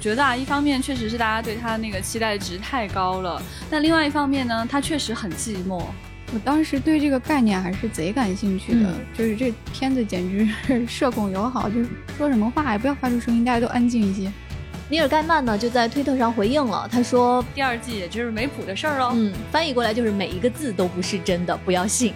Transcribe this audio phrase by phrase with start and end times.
[0.00, 5.84] 觉得啊，一方面确实是大家对他那个期待值太高了，但另外一方面呢，他确实很寂寞。
[6.32, 14.32] 我当时对这个概念还是贼感兴趣的，就是这片子简直是社恐友好，就是说什么话也不要发出声音，大家都安静一些。
[14.88, 19.12] 尼尔盖曼呢就在推特上回应了，他说第二季也就是没谱的事儿哦。
[19.14, 22.14] 嗯，翻译过来就是每一个字都不是真的，不要信。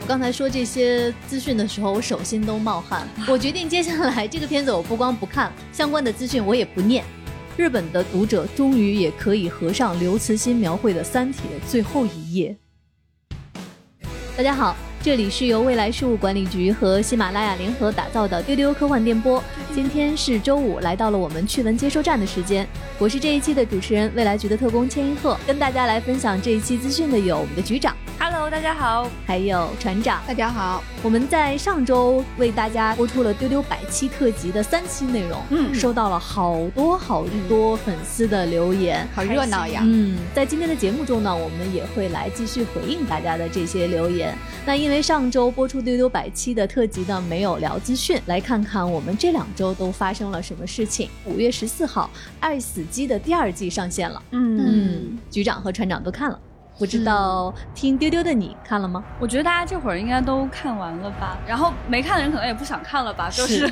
[0.00, 3.06] 我刚才说这些资讯的时候，我手心都冒汗。
[3.28, 7.04] 我决定接下来这个片子我不光不看相关的资讯，我也不念。
[7.58, 12.56] 日本的读者终于也可以合上刘慈欣描绘的《三体》的最后一页。
[14.36, 14.76] 大家好，
[15.08, 19.42] 这里是由未来事务管理局和喜马拉雅联合打造的丢丢科幻电波。
[19.72, 22.68] 今天是周五，来到了我们趣闻接收站的时间。
[22.98, 25.34] 我是这一期的主持人，未来局的特工千一鹤。
[25.46, 27.96] 跟大家来分享这一期资讯的有我们的局长。
[28.18, 30.82] Hello，大家好，还有船长，大家好。
[31.02, 39.80] 我们在上周为大家播出了丢丢百期特辑的三期内容，嗯，收到了好多好多粉丝的留言，好热闹呀。
[39.84, 44.36] 嗯，在今天的节目中呢，我们也会来继续回应大家的这些留言。
[44.66, 51.08] 那因为上周播出丢丢百期的特辑呢，没有聊资讯，来看看我们这两周都发生了什么事情。
[51.24, 52.10] 五月十四号，
[52.40, 56.38] 《爱死机》的第二季上线了，嗯，局长和船长都看了。
[56.78, 59.02] 不知道听丢丢的你看了吗？
[59.18, 63.68] 我觉得大家这会儿应该都看完了吧，然后没看的人可能也不想看了吧，就是，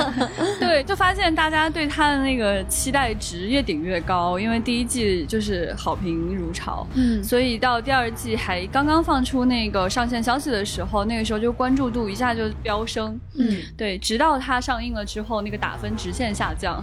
[0.58, 16.82] 对，就发现大家对他的那个期待值越顶越高，因为第一季就是好评如潮，嗯，所以到第二季还刚刚放出那个上线消息的时候，那个时候就关注度一下就飙升，嗯，对，直到它上映了之后，那个打分直线下降，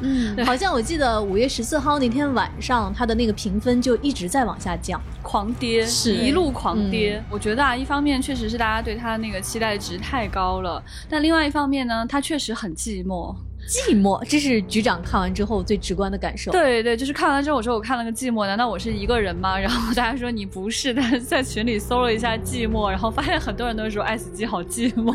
[0.00, 4.99] 嗯， 好像我记得五月十四号那天晚上，它的那个评分就一直在往下降。
[5.22, 7.22] 狂跌，是一路狂跌。
[7.30, 13.34] 我觉得啊，一方面确实是大家对他那个期待值太高了，但另外一方面呢，他确实很寂寞。
[13.68, 16.50] 寂寞，这是局长看完之后最直观的感受。
[16.50, 19.56] 对对，就是看完之后，我说我看了个寂寞，难道我是一个人吗？
[19.60, 25.14] 然后大家说你不是，但是在群里搜了一下寂寞，然后发现很多人都说爱死机好寂寞。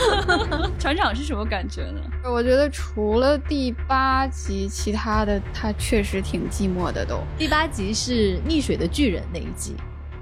[0.78, 2.00] 船长是什么感觉呢？
[2.24, 7.04] 我觉得除了第八集，其他的他确实挺寂寞的。
[7.04, 9.74] 都第八集是溺水的巨人那一集。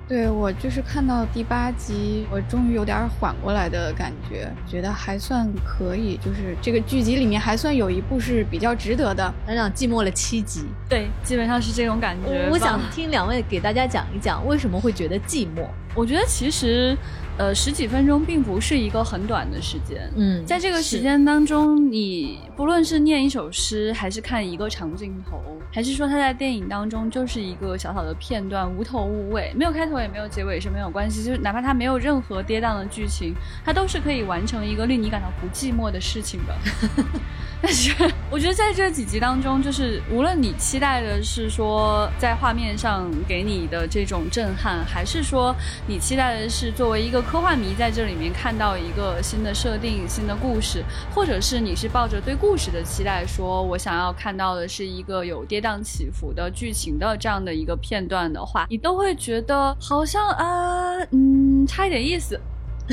[0.08, 6.16] 对我就是看到第八集，我终于有点缓过来的感觉，觉得还算可以。
[6.16, 9.32] 就是这个剧集里面还算有一部是比较值得的。
[9.44, 12.48] 船长寂寞了七集，对，基本上是这种感觉。
[12.50, 15.66] 我想听两位给大家讲一讲为什么会觉得寂寞。
[15.94, 16.96] 我觉得其实。
[17.38, 20.10] 呃，十几分钟并不是一个很短的时间。
[20.16, 25.41] 嗯，在这个时间当中，你不论是念一首诗，还是看一个长镜头，
[25.72, 31.22] 还是说他在电影当中就是一个小小的片段，无头无尾，没有开头也没有结尾是没有关系。
[31.22, 33.32] 就是哪怕他没有任何跌宕的剧情，
[33.65, 36.55] 他都是可以完成一个令你感到不寂寞的事情的。
[37.62, 37.93] 但是
[38.31, 45.55] 我觉得在这几集当中，就是无论你期待的是说在画面上给你的这种震撼，还是说
[45.87, 50.82] 你期待的是作为一个科幻迷在这里面看到一个新的设定、新的故事，
[51.14, 62.40] 或者是你是抱着对故事的期待，说我想要看到的是一个有跌宕起伏的剧情的这样的一个片段的话，你都会觉得好像啊，嗯，差一点意思。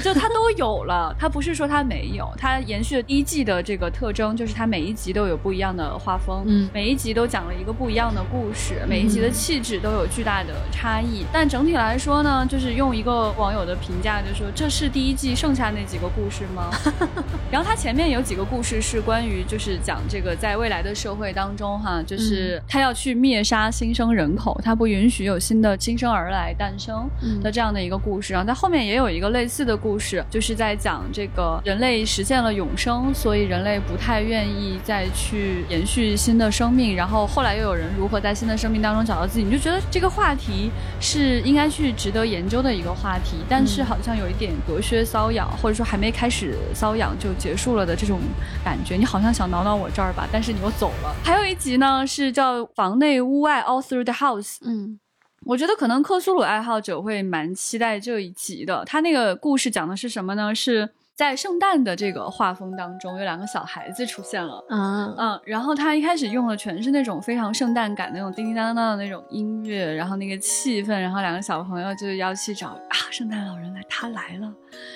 [0.01, 11.25] 就它都有了，它不是说它没有，它延续了第一季的这个特征，就是它每一集都有不一样的画风，嗯，每一集都讲了一个不一样的故事，每一集的气质都有巨大的差异。
[11.31, 16.69] 但整体来说呢，就是用一个网友的评价就说，这是第一季剩下那几个故事吗？
[17.49, 27.09] 然后它前面有几个故事是关于就是讲这个在未来的社会当中哈，就是他要去灭杀新生人口，他不允许有新的新生儿来诞生
[27.41, 28.33] 的这样的一个故事。
[28.33, 29.79] 然后在后面也有一个类似的。
[29.85, 36.95] 故事就是在讲这个人类实现了永生，所以人类不太愿意再去延续新的生命。
[36.95, 43.37] 然后后来又有人如何在新的生命当中找到自己，你就觉得这个话题是应该去值得研究的一个话题。
[43.47, 48.19] 但是好像有一点隔靴搔痒，或者说还没开始搔痒就结束了的这种
[48.63, 48.95] 感觉。
[48.95, 51.15] 你好像想挠挠我这儿吧，但是你又走了。
[51.23, 54.55] 还有一集呢，是叫房内屋外 All Through the House。
[54.65, 54.99] 嗯。
[55.45, 58.83] 我觉得可能克苏鲁爱好者会蛮期待这一集的。
[58.83, 60.53] 他那个故事讲的是什么呢？
[60.55, 64.65] 是在圣诞的这个画风当中，有两个小孩子出现了。
[64.69, 74.51] 嗯嗯，然后他一开始用的全是那种非常圣诞感那种叮叮当当的那种音乐，然后那个气氛，然后两个小朋友就要去找啊，圣诞老人来，他来了，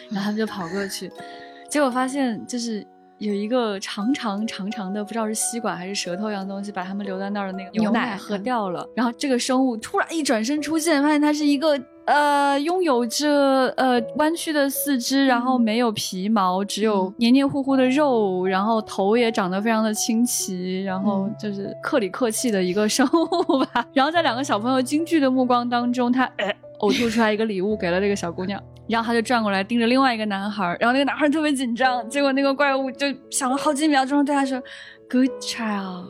[0.10, 1.12] 然后他们就跑过去，
[1.70, 2.86] 结果发现就是。
[3.20, 8.88] 有一个长长长长的，不知道是吸管还是舌头一样东西，把他们留在那儿的那个牛奶喝掉了。
[8.96, 11.80] 然后这个生物突然一转身出现，发现它是一个。
[12.06, 23.86] 呃，拥有着呃弯曲的四肢，然后没有皮毛，只有黏黏糊糊的肉，然后头也长得非常的清奇，然后就是克里克气的一个生物吧。
[23.94, 26.28] 然后在两个小朋友惊惧的目光当中，他
[26.80, 34.62] 呕吐出来一个礼物给了这个小姑娘，然后他就转过来盯着另外一个男孩，然后那个男孩特别紧张，结果那个怪物就想了好几秒钟，对他说
[35.10, 36.08] ：“Good child。”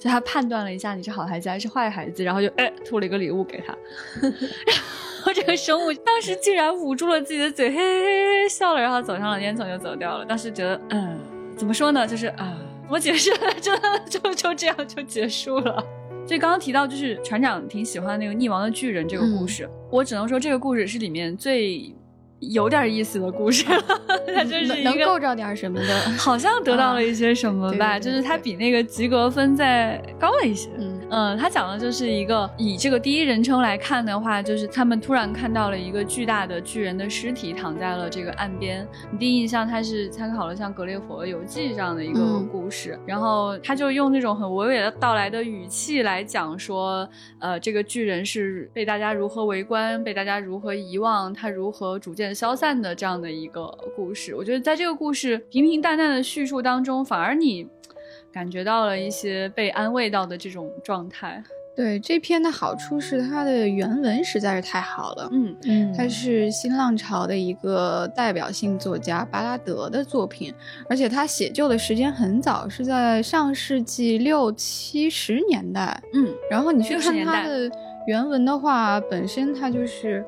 [0.00, 3.72] 就他判断了一下你是好孩子还是坏孩子，然后就哎吐了一个礼物给他。
[4.22, 10.24] 然后这个生物当时竟然捂住了自己的嘴，嘿嘿嘿嘿笑了，然后走上了烟囱就走掉了。
[10.24, 11.16] 当时觉得，嗯，
[11.56, 12.04] 怎么说呢？
[12.04, 12.58] 就是啊，
[12.88, 13.30] 我解释
[13.60, 13.72] 就
[14.08, 15.84] 就就这样就结束了。
[16.26, 21.94] 所以刚刚提到，就是船长挺喜欢那个溺亡的巨人这个故事，我只能说这个故事是里面最。
[22.40, 23.64] 有点意思的故事，
[24.34, 27.98] 他 就是能够着点什么的， 好像得到了一些什么吧。
[27.98, 30.68] 就是他比那个及格分再高了一些。
[30.78, 38.86] 嗯嗯，它讲的就是一个以这个第一人称来看的话，就是他们突然看到了一个巨大的巨人的尸体躺在了这个岸边。
[39.10, 47.08] 你第一印象他是参考了像《格列佛游记》这样的一个故事，然后他就用那种很娓娓的道来的语气来讲说，
[47.38, 52.27] 呃，这个巨人是被大家如何围观，被大家如何遗忘，他如何逐渐。
[52.34, 53.66] 消散的这样的一个
[53.96, 57.66] 故事，我觉得在这个故事平平淡淡的叙述当中，反而你
[58.32, 61.42] 感觉到了一些被安慰到的这种状态。
[61.76, 70.52] 对这篇的好处是它的原文实在是太好了，嗯嗯，它是新浪潮的一个代表性作家巴拉德的作品，
[70.90, 77.70] 而且他写就的时间很早，是在上世纪六七十年代，嗯，然后你去看他的
[78.08, 80.24] 原文的话，本身它就是。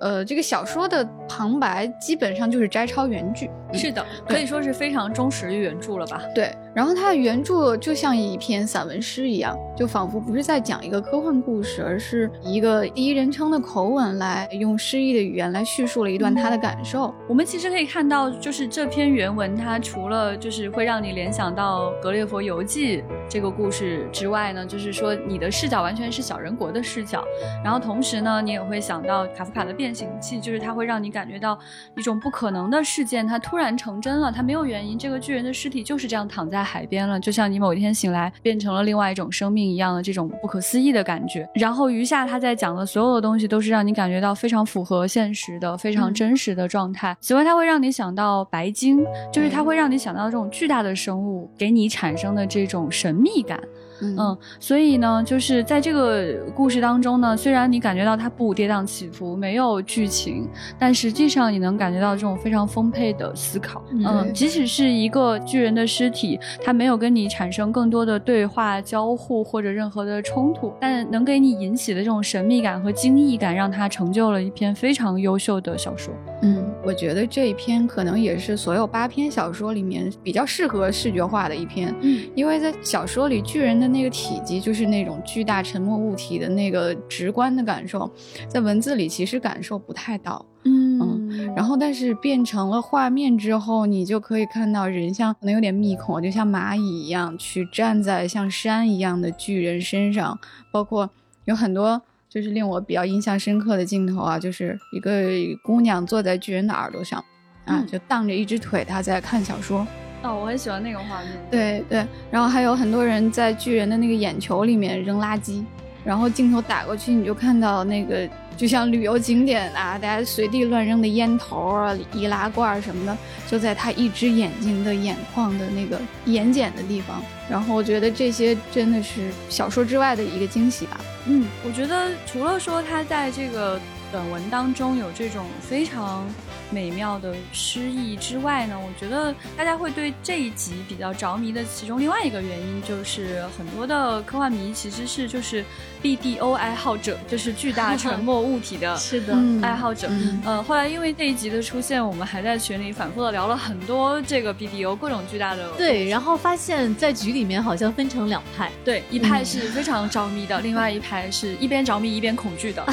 [0.00, 6.22] 呃，这个小说的旁白基本上就是摘抄原句，是的，可以说是非常忠实于原著了吧？
[6.34, 6.54] 对。
[6.72, 17.12] 然后它的原著就像一篇散文诗一样，就仿佛不是在讲一个科幻故事，而是一个第一人称的口吻来用诗意的语言来叙述了一段他的感受。
[17.28, 27.24] 我们其实可以看到，就是这篇原文，它除了就是会让你联想到《格列佛游记》这个故事之外呢，就是说你的视角完全是小人国的视角。
[27.64, 31.58] 然后同时呢，你也会想到卡夫卡的变形记，就是它会让你感觉到
[31.96, 36.60] 一种不可能的事件，它突然成真了，它没有原因，这个巨人的尸体就是这样躺在。
[36.70, 41.48] 海边了，就像你某一天醒来变成了另外一种生命一样的这种不可思议的感觉。
[41.54, 47.16] 然后余下他在讲的所有的东西都是让你感觉到非常符合现实的、非常真实的状态。
[47.20, 53.58] 此外，他会让你想到白鲸，就是他会让你想到这种巨大的生物给你产生的这种神秘感。
[54.02, 60.48] 嗯，所以呢，就是在这个故事当中呢，虽然你感觉到它不跌宕起伏，没有剧情，
[60.78, 63.82] 但实际上你能感觉到这种非常丰沛的思考。
[63.92, 76.14] 嗯，即使是一个巨人的尸体，它没有跟你产生更多的对话交互或者任何的冲突，但能给你引起的这种神秘感和惊异感，让它成就了一篇非常优秀的小说。
[76.42, 81.94] 嗯，我觉得这一篇可能也是所有八篇小说里面比较适合视觉化的一篇。
[82.00, 88.10] 嗯，因为在小说里，巨人的那个体积就是那种巨大沉默物体的那个直观的感受，
[88.48, 90.44] 在文字里其实感受不太到。
[90.64, 100.38] 嗯，然后但是变成了画面之后，你就可以看到人像可能有点密孔，就像蚂蚁一样去站在像山一样的巨人身上，
[100.70, 101.08] 包括
[101.46, 105.30] 有很多就是令我比较印象深刻的镜头啊，就是一个
[105.64, 107.24] 姑娘坐在巨人的耳朵上，
[107.64, 109.86] 啊，就荡着一只腿，她在看小说。
[110.22, 111.30] 哦，我很喜欢那个画面。
[111.50, 115.64] 对对，然后还有很多人在巨人的那个眼球里面扔垃圾，
[116.04, 123.16] 然后镜头打过去，你就看到那个就像旅游景点啊，大家随地乱扔的烟头啊、易拉罐什么的，
[123.48, 127.22] 就在他一只眼睛的眼眶的那个眼睑的地方。
[127.48, 131.00] 然后我觉得这些真的是小说之外的一个惊喜吧。
[131.26, 133.80] 嗯，我觉得除了说他在这个
[134.12, 136.26] 短文当中有这种非常。
[136.70, 145.64] 美妙的诗意之外呢，我觉得大家会对这一集比较着迷的其中另外一个原因，就是很多的科幻迷其实是就是
[146.02, 150.08] BDO 爱好者，就是巨大沉默物体的 是的爱好者。
[150.44, 155.70] 呃，后来因为这一集的出现，我们还在群里反复的聊了很多这个 BDO 各种巨大的。
[155.76, 162.84] 对，然后发现在局里面好像分成两派，对，一派是非常着迷的， 另外一派是一边着迷一边恐惧的。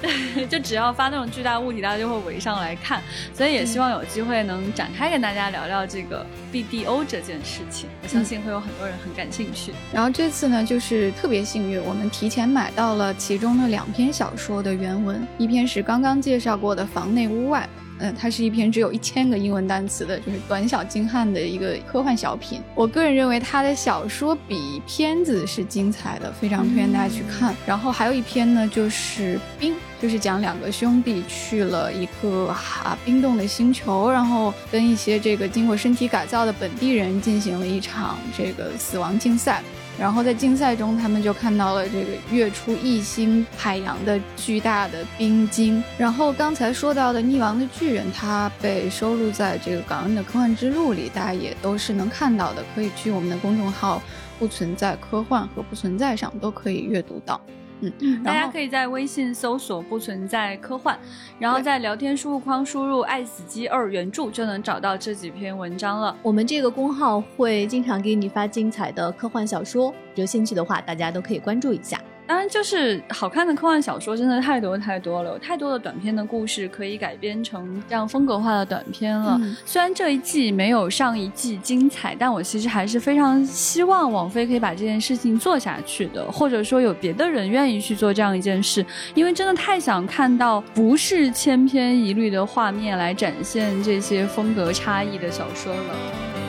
[0.00, 3.02] 对， 就只要发那种巨大物体，大家就会围上来看。
[3.34, 9.72] 所以也希望有机会能展开跟大家聊聊这个 BDO 这件事情，我相信会有很多人很感兴趣。
[9.92, 17.68] 然后这次呢，就是特别幸运，我们提前买到了其中的两篇小说的原文，一篇是刚刚介绍过的《房内屋外》，
[18.00, 22.60] 嗯，它是一篇只有一千个英文单词的，就是短小精悍的一个科幻小品。
[22.74, 27.54] 我个人认为他的小说比片子是精彩的，非常推荐大家去看。
[27.66, 39.62] 然后还有一篇呢，就是《冰》，就是讲两个兄弟去了一个啊冰冻的星球，然后跟一些这个经过身体改造的本地人进行了一场这个死亡竞赛。
[39.98, 45.82] 然后在竞赛中，他们就看到了这个跃出异星海洋的巨大的冰晶。
[45.98, 54.00] 然后刚才说到的《溺亡的巨人》，它被收录在这个感恩的科幻之路里，大家也都是能看到的，可以去我们的公众号
[54.38, 57.40] “不存在科幻”和“不存在”上都可以阅读到。
[57.80, 60.98] 嗯，大家可以在微信搜索“不存在科幻”，
[61.38, 66.16] 然后在聊天输入框输入“爱死机二原著”就能找到这几篇文章了。
[66.22, 72.00] 我们这个公号会经常给你发精彩的科幻小说，有兴趣的话，大家都可以关注一下。
[72.28, 79.40] 当然，就是好看的科幻小说真的太多太多了，有太多的短篇的故事可以改编成这样风格化的短片了。
[79.64, 96.47] 虽然这一季没有上一季精彩，但我其实还是非常希望网飞可以把这件事情做下去的，或者说有别的人愿意去做这样一件事，因为真的太想看到不是千篇一律的画面来展现这些风格差异的小说了。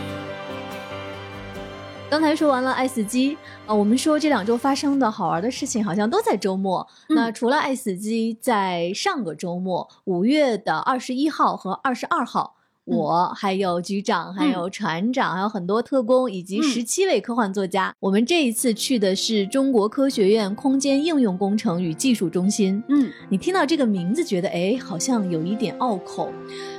[2.10, 3.36] 刚才说完了《爱死机》
[3.68, 6.86] 啊，我们说这两周发生的好玩的事情好像都在周末。
[7.10, 12.56] 那除了《爱死机》，在上个周末，五月的二十一号和二十二号。
[12.89, 17.93] 我还有局长，还有船长，还有很多特工，以及十七位科幻作家。
[18.00, 22.84] 我们这一次去的是中国科学院空间应用工程与技术中心。
[22.89, 26.31] 嗯，你听到这个名字，觉得哎，好像有一点拗口。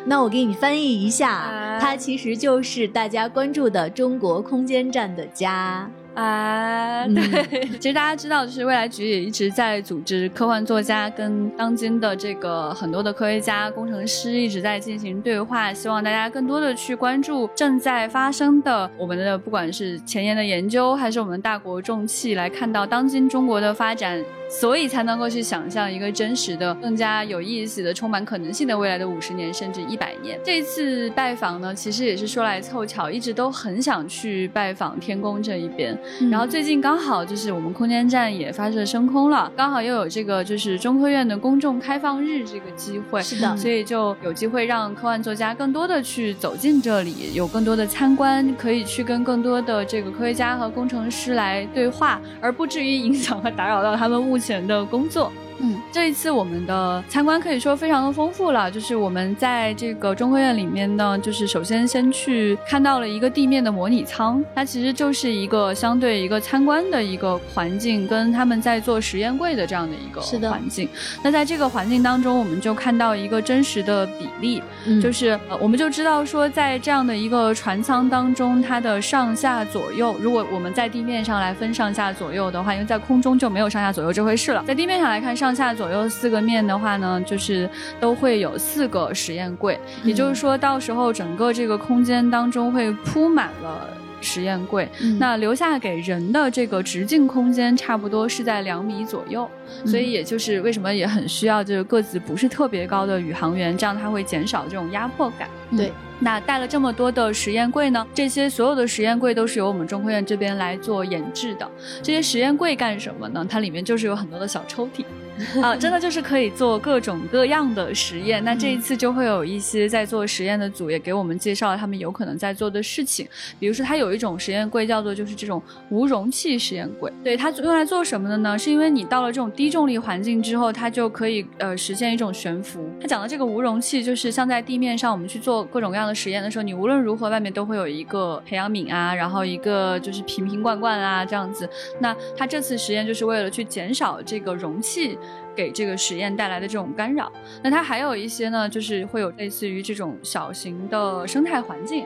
[0.04, 5.90] 那我给你翻译一下，它其实就是大家关注的中国空间站的家。
[6.20, 24.22] 啊，对， 其实大家知道，就是未来局也一直在组织科幻作家跟当今的这个很多的科学家、工程师一直在进行对话，希望大家更多的去关注正在发生的我们的不管是前沿的研究，还是我们大国重器，来看到当今中国的发展。
[24.50, 30.38] 所以才能够去想象一个真实的、更加有意思的、充满可能性的未来的五十年甚至一百年。
[30.44, 35.96] 这次拜访呢，其实也是说来凑巧，一直都很想去拜访天宫这一边。
[36.30, 55.30] 然后最近刚好就是我们空间站也发射升空了，刚好又有这个就是中科院的公众开放日这个机会，是的，所以就有机会让科幻作家更多的去走进这里，有更多的参观，可以去跟更多的这个科学家和工程师来对话，而不至于影响和打扰到他们目前的工作。
[55.62, 58.70] 嗯，这一次我们的参观可以说非常的丰富了。
[58.70, 70.88] 就是我们在这个中科院里面呢，就是首先先去看到了一个地面的模拟舱，它其实就是一个相对一个参观的一个环境，跟他们在做实验柜的这样的一个环境。
[71.22, 74.62] 那在这个环境当中，我们就看到一个真实的比例，
[75.02, 85.49] 就是呃，我们就知道说，在这样的一个船舱当中，它的上下左右，如果我们在地面上来分上下左右的话，因为在空中就没有上下左右这回事了，在地面上来看上。
[85.50, 93.88] 上下左右四个面的话呢，就是都会有四个实验柜，也就是说到时候整个这个空间当中会铺满了
[94.20, 94.88] 实验柜，
[95.18, 99.50] 那留下给人的这个直径空间差不多是在两米左右，
[99.84, 105.48] 所以也就是为什么也很需要就是个子不是特别高的宇航员，这样他会减少这种压迫感。
[105.76, 105.92] 对。
[106.22, 108.06] 那带了这么多的实验柜呢？
[108.12, 111.66] 这些所有的实验柜都是由我们中科院这边来做研制的。
[112.02, 113.42] 这些实验柜干什么呢？
[113.48, 115.02] 它里面就是有很多的小抽屉，
[115.60, 118.42] 啊，真的就是可以做各种各样的实验。
[118.44, 123.26] 那这一次就会有一些在做实验的组也给我们介绍了他们有可能在做的事情。
[123.58, 127.12] 比如说，它有一种实验柜叫做就是这种无容器实验柜。
[127.24, 128.56] 对它用来做什么的呢？
[128.56, 132.88] 是因为你到了这种低重力环境之后，它就可以呃实现一种悬浮。
[133.00, 136.14] 它讲的这个无容器就是像在地面上我们去做各种各样的。
[136.20, 141.66] 实验的时候，你无论如何外面都会有一个培养皿啊，然后一个就是瓶瓶罐罐啊这样子。
[141.98, 145.16] 那他这次实验就是为了去减少这个容器
[145.54, 147.30] 给这个实验带来的这种干扰。
[147.62, 152.04] 那它还有一些呢，就是会有类似于这种小型的生态环境。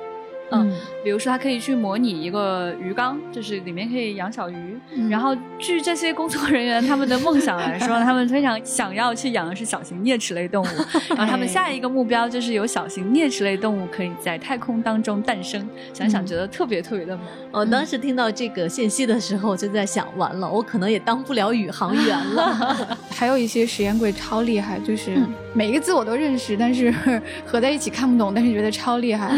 [0.56, 4.78] 嗯，比如说它可以去模拟一个鱼缸，就是里面可以养小鱼。
[5.10, 10.68] 然后据这些工作人员他们的梦想来说，他们非常想要去养的是小型啮齿类动物。
[11.16, 15.66] 然后他们下一个目标就是有小型啮齿类动物可以在太空当中诞生。
[15.92, 17.24] 想想觉得特别特别的猛。
[17.52, 22.98] 我当时听到这个信息的时候，就在想，完了，我可能也当不了宇航员了。
[23.10, 25.16] 还有一些实验柜超厉害，就是
[25.54, 26.92] 每一个字我都认识，但是
[27.46, 29.28] 合在一起看不懂，但是觉得超厉害。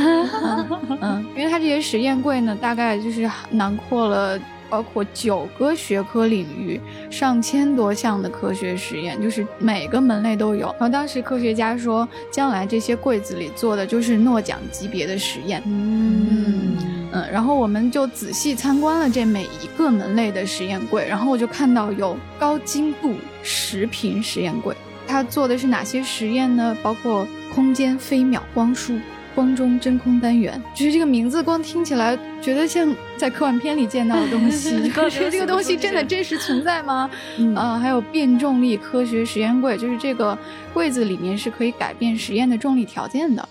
[1.01, 1.06] 嗯，
[1.37, 10.67] 因为它这些实验柜呢，大概就是囊括了包括九个学科领域，上千多项的科学实验，就是每个门类都有。
[10.73, 15.63] 然后当时科学家说，将来这些柜子里做的就是诺奖级别的实验。
[15.67, 16.77] 嗯
[17.13, 24.75] 嗯，然后我们就仔细参观了这每一个门类的实验柜，然后我就看到有高精度食品实验柜，
[25.07, 26.77] 它做的是哪些实验呢？
[26.83, 28.99] 包括空间飞秒光束。
[29.37, 34.71] 光中真空单元，就是这个名字，光听起来觉得像在科幻片里见到的东西。
[34.91, 37.11] 可是 这个东西真的真实存在吗？
[37.55, 40.37] 啊，还有变重力科学实验柜，就是这个
[40.73, 43.47] 柜子里面是可以改变实验的重力条件的。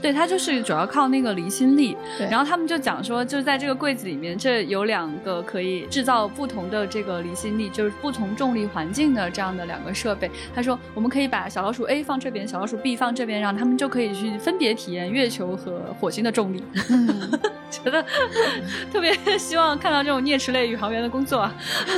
[0.00, 1.96] 对，它就是主要靠那个离心力。
[2.30, 10.30] 然后他们就讲说，就是在这个柜子里面，这有两个可以制造不同的这个离心力，就是不同重力环境的这样的两个设备。
[10.54, 16.62] 他说，我们可以把小老鼠 A 放这边，小老鼠 B 放这边，让他们就可以去分别体验月球和火星的重力。
[17.70, 18.04] 觉得
[18.92, 21.38] 特别希望看到这种啮齿类宇航员的工作。
[21.38, 21.54] 啊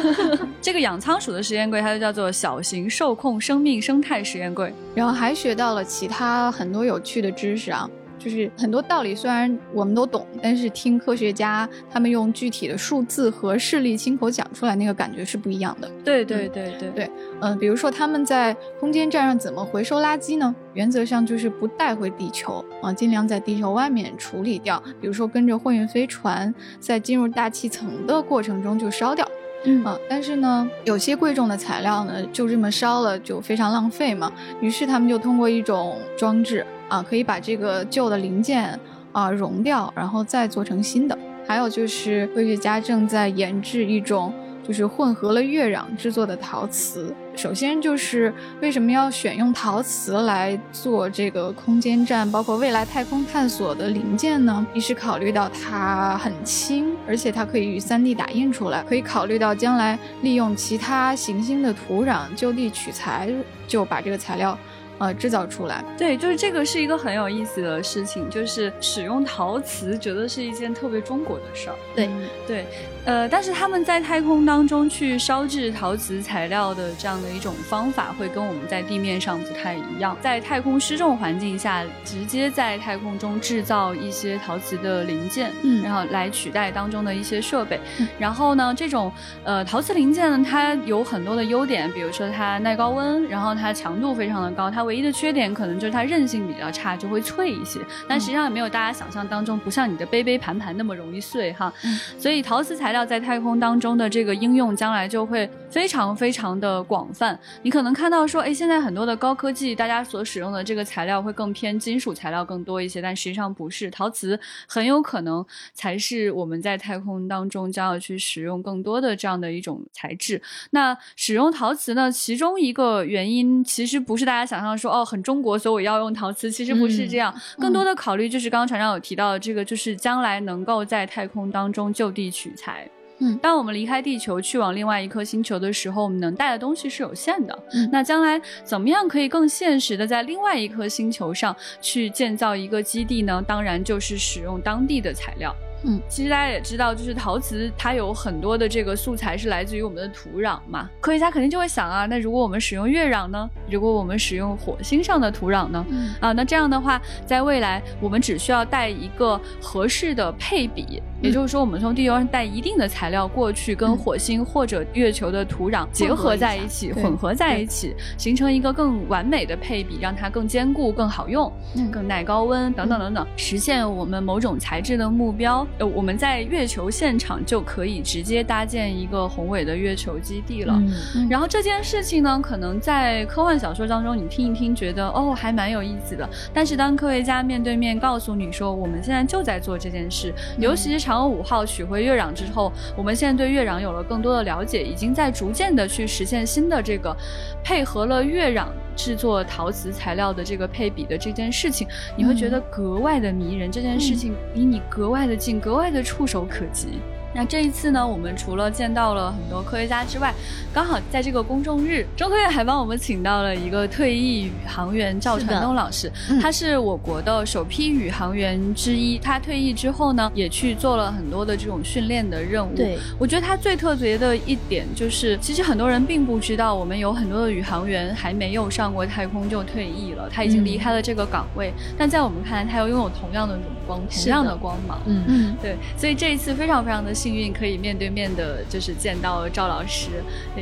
[0.61, 4.73] 这个养仓鼠的实验柜，它就叫做小型受控生命生态实验柜。
[4.95, 7.89] 然后还学到了其他很多有趣的知识啊。
[8.19, 15.91] 就是很多道理虽然我们都懂，但是听科学家他们用具体的数字和事例亲口讲出来，那个感觉是不一样的。
[16.05, 20.55] 对对对对对，嗯，比如说他们在空间站上怎么回收垃圾呢？
[20.75, 24.81] 原则上就是不带回地球啊，尽量在地球外面处理掉。
[25.01, 29.29] 比如说跟着货运飞船在进入大气层的过程中就烧掉。
[29.65, 34.33] 嗯啊，但是呢，有些贵重的材料呢，就这么烧了就非常浪费嘛。
[34.61, 36.67] 于是他们就通过一种装置。
[36.89, 38.79] 啊，可以把这个旧的零件
[39.13, 41.19] 啊熔掉，然后再做成新的。
[41.49, 44.31] 还有就是科学家正在研制一种
[44.63, 47.15] 就是混合了月壤制作的陶瓷。
[47.35, 54.67] 首先就是为什么要选用陶瓷来做这个空间站，包括未来太空探索的零件呢？
[54.75, 63.29] 一是考虑到它很轻，而且它可以与 3D 打印出来，可以考虑到将来利用其他行星的土壤就地取材，
[63.67, 64.57] 就把这个材料。
[64.99, 71.77] 呃，制造出来，对，就是这个是一个很有意思的事情，就是使用陶瓷，觉得是一件特别中国的事儿。
[71.93, 72.09] 对，
[72.47, 72.67] 对。
[73.05, 80.17] 呃，但是他们在太空当中去烧制陶瓷材料的这样的一种方法，会跟我们在地面上不太一样。
[80.21, 87.81] 在太空失重环境下，直接在太空中制造一些陶瓷的零件，嗯，然后来取代当中的一些设备。
[88.21, 89.13] 然后呢，这种
[89.43, 94.71] 呃陶瓷零件呢，它有很多的优点，比如说它耐高温，然后它强度非常的高。
[94.71, 97.81] 它唯一的缺点可能就是它韧性比较差，就会脆一些。
[98.07, 101.73] 但实际上也没有大家想象当中，不像你的杯杯盘盘那么容易碎哈。
[102.17, 102.92] 所以陶瓷材。
[102.93, 107.39] 材料在太空当中的这个应用，将来就会非常非常的广泛。
[107.63, 120.43] 你可能看到说，哎，现在很多的高科技，大家所使用的这个材料会更偏金属材料更多一些，但实际上不是，陶瓷很有可能才是我们在太空当中将要去使用更多的这样的一种材质。
[120.73, 127.35] 那使用陶瓷呢，其中一个原因其实不是大家想象说，哦，很中国，所以我要用陶瓷，其实不是这样。
[127.59, 132.82] 更多的考虑就是刚刚船长有提到的这个，就是将来能够在太空当中就地取材。
[133.23, 137.57] 嗯，当我们离开地球去往另外一颗星球的时候，我们能带的东西是有限的。
[137.73, 143.43] 嗯，那将来怎么样可以更现实的在另外一颗星球上去建造一个基地呢？
[143.47, 145.55] 当然就是使用当地的材料。
[145.85, 150.89] 嗯，其实大家也知道，就是陶瓷它有很多的这个素材是来自于我们的土壤嘛。
[151.01, 153.51] 科学家肯定就会想啊，那如果我们使用月壤呢？
[153.69, 155.85] 如果我们使用火星上的土壤呢？
[156.21, 171.51] 啊，那这样的话，在未来我们只需要带一个合适的配比，也就是说，我们从地球上带一定的材料过去，跟火星或者月球的土壤结合在一起，混合在一起，形成一个更完美的配比，让它更坚固、更好用、
[171.91, 175.67] 更耐高温等等等等，实现我们某种材质的目标。
[175.79, 180.83] 呃，我们在月球现场就可以直接搭建一个宏伟的月球基地了。
[181.31, 186.29] 然后这件事情呢，可能在科幻小说当中你听一听，觉得哦还蛮有意思的。
[186.53, 197.15] 但是当科学家面对面告诉你说，我们现在就在做这件事，尤其是嫦娥五号取回月壤之后，我们现在对月壤有了更多的了解，已经在逐渐的去实现新的这个
[197.63, 198.67] 配合了月壤。
[198.95, 203.73] 制作陶瓷材料的这个配比的这件事情，你会觉得格外的迷人。
[203.73, 206.99] 这件事情离你格外的近，格外的触手可及。
[207.35, 210.35] 那这一次呢，我们除了见到了很多科学家之外，
[210.73, 219.19] 刚好在这个公众日，中科院还帮我们请到了一个退役宇航员赵传东老师，他是我国的首批宇航员之一。
[219.19, 222.75] 他退役之后呢，也去做了很多的这种训练的任务。
[222.77, 231.73] 对，我觉得他最特别的一点就是，其实很多人并不知道，我们有很多的宇航员还没有上过太空就退役了，他已经离开了这个岗位。
[231.97, 233.65] 但在我们看来，他又拥有同样的荣
[234.01, 235.01] 光，同样的光芒。
[235.07, 237.13] 嗯嗯，对，所以这一次非常非常的。
[237.23, 240.09] 幸运可以面对面的，就是见到赵老师。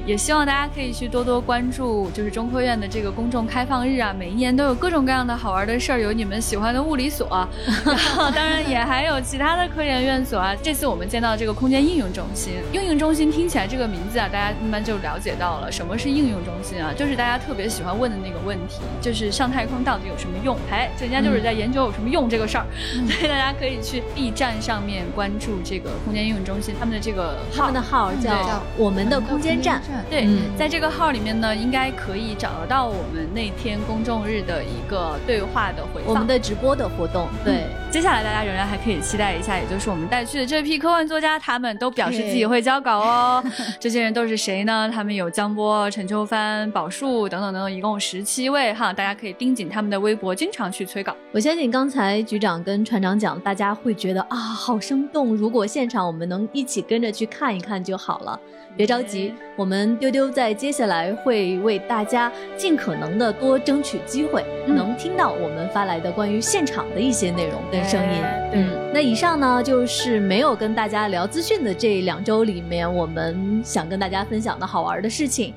[0.04, 7.26] 也希望大家可以去多多关注，就是中科院的这个公众开放日啊，每一年都有各种各样的好玩的事儿，有你们喜欢的物理所，
[7.86, 10.54] 然后当然也还有其他的科研院所啊。
[10.62, 20.56] 这次我们见到这个空间应用中心，应用中心听起来这个名字啊，大家慢慢就了解到了什么是应用中心啊，就是大家特别喜欢问的那个问题，就是上太空到底有什么用？
[20.70, 22.66] 哎，人家就是在研究有什么用这个事儿，
[23.08, 29.82] 所以 大家可以去 B 站上面关注这个空间应用中心，他们的这个他们的号叫我们的空间站。
[30.08, 37.28] 对，在这个号里面呢，应该可以找得到我们那天公众日的一个对话的回放，我们的直播的活动。
[37.44, 43.44] 对，接下来大家仍然还可以期待一下，也就是我们带去的这批科幻作家，他们都表示自己会交稿哦。
[43.78, 44.90] 这些人都是谁呢？
[44.92, 51.14] 他们有江波、陈秋帆、宝树等等等等，一共十七位哈，大家可以盯紧他们的微博，经常去催稿。
[51.32, 55.34] 我相信刚才局长跟船长讲，大家会觉得啊，好生动。
[55.34, 58.38] 如果现场我们能一起跟着去看一看就好了。
[58.76, 68.22] 别着急，我们丢丢在接下来会为大家尽可能的多争取机会，能听到我们发来的关于现场的一些内容跟声音。
[68.52, 75.54] 嗯，那以上呢就是没有跟大家聊资讯的这两周里面，我们想跟大家分享的好玩的事情。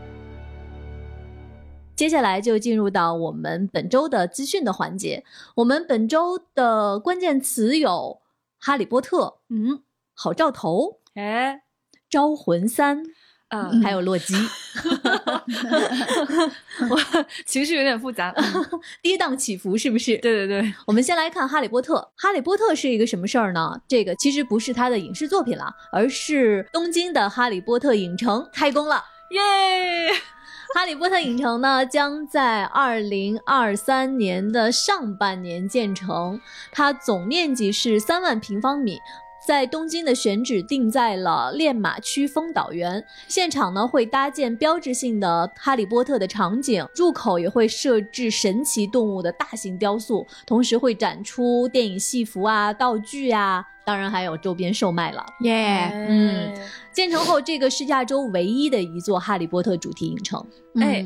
[1.95, 5.23] 接下来就进入到我们本周的资讯的环节。
[5.55, 8.19] 我们本周的关键词有
[8.65, 11.61] 《哈利波特》，嗯，好兆头，哎。
[12.09, 13.01] 招魂三，
[13.49, 14.35] 嗯，还有洛基，
[16.87, 16.99] 我
[17.43, 18.31] 情绪有点复杂，
[19.01, 20.15] 跌宕起伏，是不是？
[20.19, 21.95] 对对对，我们先来看《哈利波特》。
[22.15, 23.81] 《哈利波特》是一个什么事儿呢？
[23.87, 29.41] 这个其实不是他的影视作品了，而是东京的哈利波特影城开工了，耶！
[30.73, 38.99] 哈利波特影城呢，将在二零二三年的上半年建成，它总面积是三万平方米。
[39.45, 53.63] 在东京的选址定在了练马区丰岛园，现场呢会搭建标志性的哈利波特的场景，入口也会设置神奇动物的大型雕塑，同时会展出电影戏服啊、道具啊。
[53.85, 56.53] 当然还有周边售卖了，耶，嗯，
[56.93, 61.05] 建成后这个是亚洲唯一的一座哈利波特主题影城，哎，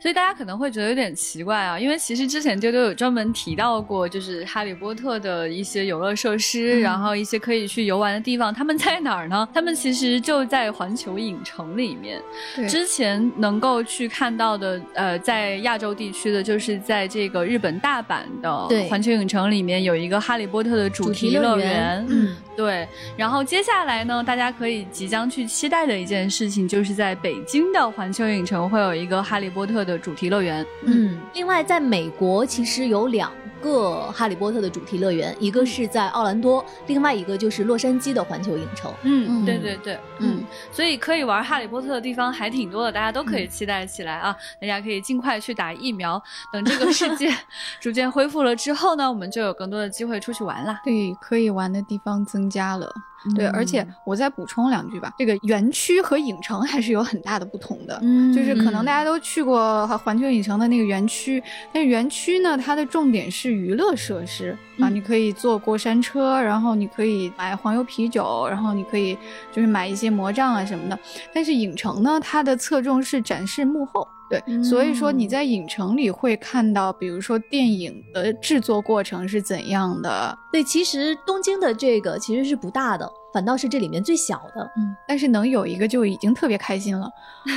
[0.00, 9.46] 所以大家可能会觉得有点奇怪啊，因为其实之前丢丢有专门提到过，就是哈利波特的一些游乐设施，然后一些可以去游玩的地方，他们在哪儿呢？
[9.52, 12.20] 他们其实就在环球影城里面。
[12.68, 22.04] 之前能够去看到的，呃，在亚洲地区的，就是在这个日本大阪的环球影城里面有一个哈利波特的主题乐园。
[22.08, 22.86] 嗯，对。
[23.16, 30.64] 然后接下来呢，大家可以即将去期待的一件事情，就是在北京的环球影城会有一个哈利波特的主题乐园。
[30.84, 33.30] 嗯，另外在美国其实有两。
[33.62, 38.92] 个哈利波特的主题乐园，一个是在奥兰多，另外一个就是洛杉矶的环球影城。
[39.02, 44.36] 嗯，对对对，嗯，所以可以玩哈利波特的地方还挺多的，大家都可以期待起来啊！
[44.60, 47.34] 大家可以尽快去打疫苗，等这个世界
[47.80, 50.78] 逐渐恢复了之后呢，我们就有更多的机会出去玩啦。
[50.84, 52.92] 对，可以玩的地方增加了。
[53.34, 57.98] 对，而且我再补充两句吧，这个园区和影城还是有很大的不同的。
[58.02, 69.18] 嗯，就是可能大家都去过环球影城的那个园区，但是园区呢，它的重点是娱乐设施啊，你可以坐过山车，然后你可以买黄油啤酒，然后你可以
[69.52, 70.98] 就是买一些魔杖啊什么的。
[71.34, 74.06] 但是影城呢，它的侧重是展示幕后。
[74.28, 80.36] 对，所以说你在影城里会看到，比如说电影的制作过程是怎样的。
[80.52, 83.08] 对，其实东京的这个其实是不大的。
[83.36, 87.06] 反倒是这里面最小的，嗯，但是能有一个就已经特别开心了，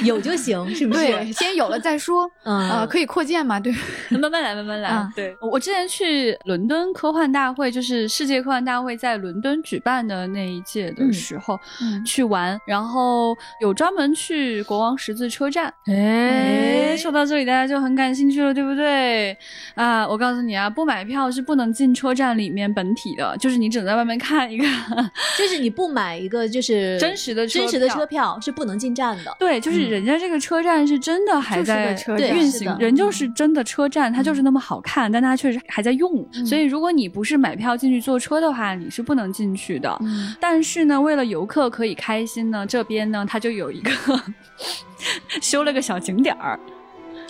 [0.03, 1.05] 有就行，是不是？
[1.05, 3.57] 对，先有了再说，啊，可以扩建嘛？
[3.57, 3.73] 对，
[4.09, 5.09] 慢慢来，慢慢来。
[5.15, 15.73] 对，我之前去伦敦科幻大会，就是世界科幻大会在伦敦举办的那一届的时候嗯去玩，然后有专门去国王十字车站。
[15.85, 19.31] 哎，说到这里，大家就很感兴趣了，对不对？
[19.75, 25.68] 啊，我告诉你啊，不买票是不能进车站里面本体的，就是你只能在外面看一看，就是你。
[25.69, 29.35] 不买一个就是真实的真实的车票是不能进站的。
[29.39, 36.25] 对，就是人家这个车站是真的还在运行，人就是真的车站，它就是那么好看，但它确实还在用。
[36.45, 39.99] 所以如果你不是买票进去坐车的话，你是不能进去的。
[40.39, 43.91] 但是呢，为了游客可以开心呢，这边呢它就有一个
[45.41, 46.59] 修了个小景点儿。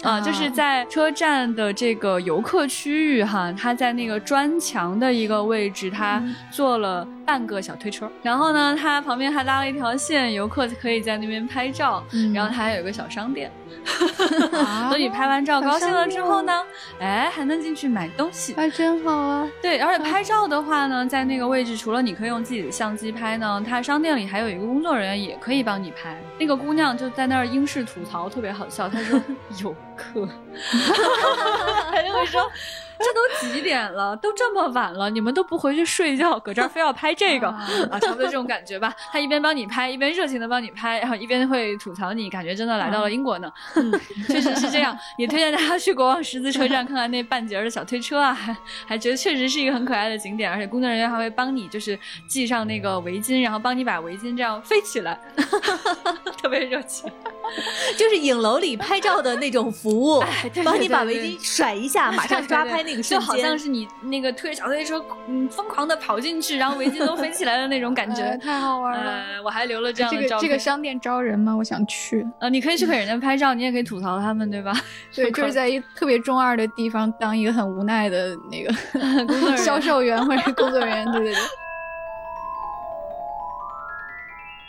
[0.02, 7.06] 啊，就是在车站的这个游客区域哈，它在那个砖墙的一个位置，它做了。
[7.30, 13.52] 半个小推车，然后呢，它旁边还拉了一条线，游客可以在那边拍照，然后它还有一个小商店。
[14.90, 16.60] 等你拍完照高兴了之后呢，
[17.00, 19.48] 哎，还能进去买东西，哎真好啊。
[19.62, 26.20] 对，而且拍照的话呢，在那个位置，除了你可以用自己的相机拍呢，它商店里还有一个工作人员也可以帮你拍。
[26.40, 28.90] 那个姑娘就在那儿英式吐槽，特别好笑。
[28.90, 29.22] 她说
[29.62, 30.28] 游客，
[31.92, 32.42] 她就会说。
[33.00, 34.16] 这都几点了？
[34.18, 37.98] 都这么晚了，你们都不回去睡觉，搁这儿非要拍这个啊？
[38.02, 38.94] 差不多这种感觉吧。
[39.12, 43.50] 他一边帮你拍，一边热情的帮你拍，然后一边会吐槽你，感觉真的来到了英国呢。
[43.76, 43.92] 嗯，
[44.28, 44.98] 确实是这样。
[45.18, 55.18] 也推荐大家去国王十字车站看看那半截的小推车啊，还还觉得确实是一个很可爱的景点，而且工作人员还会帮你就是系上那个围巾，然后帮你把围巾这样飞起来，
[56.38, 57.10] 特别热情，
[57.98, 60.22] 就是影楼里拍照的那种服务，
[60.66, 62.89] 帮你把围巾甩一下，马上抓拍。
[63.02, 69.42] 就好像是你那个推着小推车，嗯，疯狂的跑进去，然后围巾都飞起来的那种感觉， 太好玩了。
[69.44, 70.48] 我还留了这样的照片。
[70.50, 71.56] 这个商店招人吗？
[71.56, 72.26] 我想去。
[72.40, 74.74] 呃，你可以去给人家拍照，你也可以吐槽他们，对吧？
[75.16, 78.74] 对，就是在一特别中二的地方当一个很无奈的那个
[79.26, 81.42] 工作销售员或者工作人员，对对对。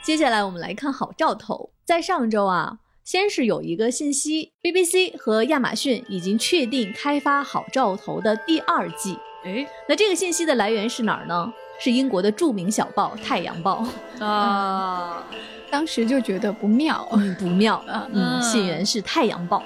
[0.03, 2.79] 接下来我们来看好兆头，在上周啊。
[3.11, 9.19] 先是有一个信息，BBC 和亚马逊已经确定开发好兆头的第二季。
[9.45, 11.53] 哎，那这个信息的来源是哪儿呢？
[11.81, 13.85] 是英国的著名小报《太阳报》
[14.25, 15.27] 啊。
[15.73, 17.05] 当时就觉得不妙，
[17.37, 17.85] 不妙。
[18.13, 19.59] 嗯，信源是《太阳报》。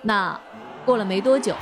[0.00, 0.40] 那
[0.86, 1.54] 过了没多久，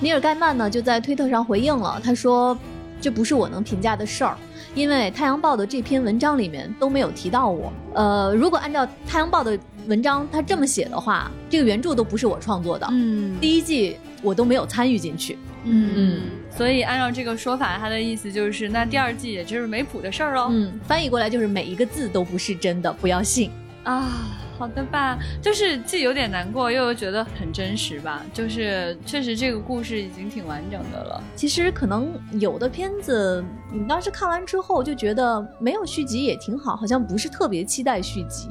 [0.00, 2.56] 尼尔盖曼呢就在推特上回应了，他说
[3.02, 4.38] ：“这不是我能评价的事儿，
[4.76, 7.72] 因为《太阳报》的这篇文章里面都没有提到我。
[7.94, 9.58] 呃，如果按照《太阳报》的。”
[9.88, 16.20] 文章他这么写的话，这个原著都不是我创作的，嗯，第一季我都没有参与进去，嗯，
[16.54, 23.50] 所以按照这个说法，他的意思就是那第二季也就是没谱的事儿喽，嗯，翻译过来就是每一个字都不是真的，不要信。
[23.84, 31.22] 啊，好的吧，就是既有点难过，又又觉得很真实吧，就是确实这个故事已经挺完整的了。
[31.34, 38.48] 其实可能有的片子你当时看完之后就觉得没有续集也挺好，好像不是特别期待续集。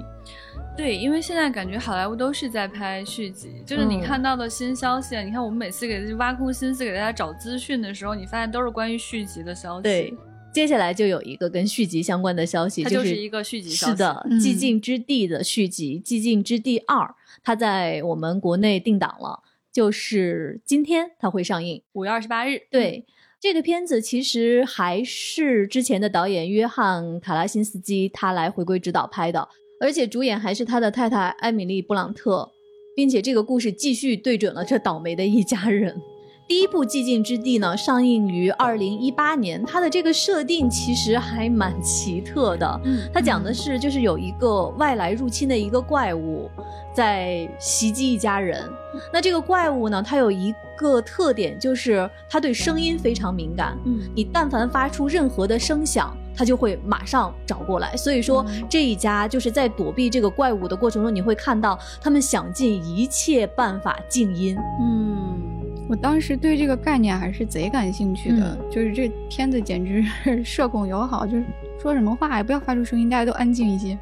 [0.77, 9.81] 对，因为现在感觉好莱坞都是在拍续集，就是你看到的新消息，你看我们每次给挖空心思给大家找资讯的时候，你发现都是关于续集的消息。
[9.81, 10.13] 对，
[10.53, 13.71] 接下来就有一个跟续集相关的消息，就是一个续集。
[13.71, 16.99] 是的，《寂静之地》的续集《寂静之地二》，
[17.43, 19.41] 它在我们国内定档了，
[19.73, 22.61] 就是今天它会上映，五月二十八日。
[22.69, 23.03] 对，
[23.41, 29.49] 这个片子其实还是之前的导演约翰卡拉辛斯基他来回归指导拍的。
[29.79, 32.51] 而且主演还是他的太太艾米丽·布朗特，
[32.95, 36.01] 并且这个故事继续对准了这倒霉的一家人。
[36.47, 42.81] 第一部《寂静之地》呢，上映于二零一八年，它的这个设定其实还蛮奇特的。
[42.85, 46.49] 嗯，它讲的是就是有一个外来入侵的一个怪物
[46.93, 48.63] 在袭击一家人。
[49.11, 53.77] 那这个怪物呢，它有一个特点，就是它对声音非常敏感。
[53.85, 56.15] 嗯，你但凡发出任何的声响。
[56.39, 64.55] 他就会马上找过来，所以说这一家就是在躲避这个怪物的过程中，你会看到他们想尽一切办法静音。
[64.79, 65.56] 嗯，
[65.89, 71.45] 我当时对这个概念还是贼感兴趣的，就是这片子简直是社恐友好，就是
[71.81, 73.97] 说什么话也不要发出声音，大家都安静一些。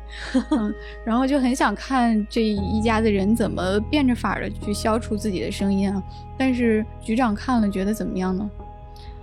[1.05, 6.01] 然后就很想看这一家子人怎么变着法的去消除自己的声音啊。
[6.37, 8.49] 但是局长看了觉得怎么样呢？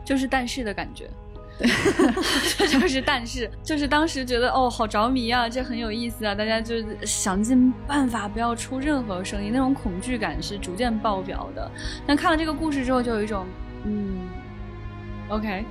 [0.05, 1.09] 就是但是的感觉。
[2.57, 11.71] 这 就是，但是就是当时觉得哦，好着迷啊，这很有意思啊，大家就想尽办法不要出任何声音，那种恐惧感是逐渐爆表的。
[12.07, 13.47] 但看了这个故事之后，就有一种
[13.85, 14.21] 嗯
[15.29, 15.65] ，OK，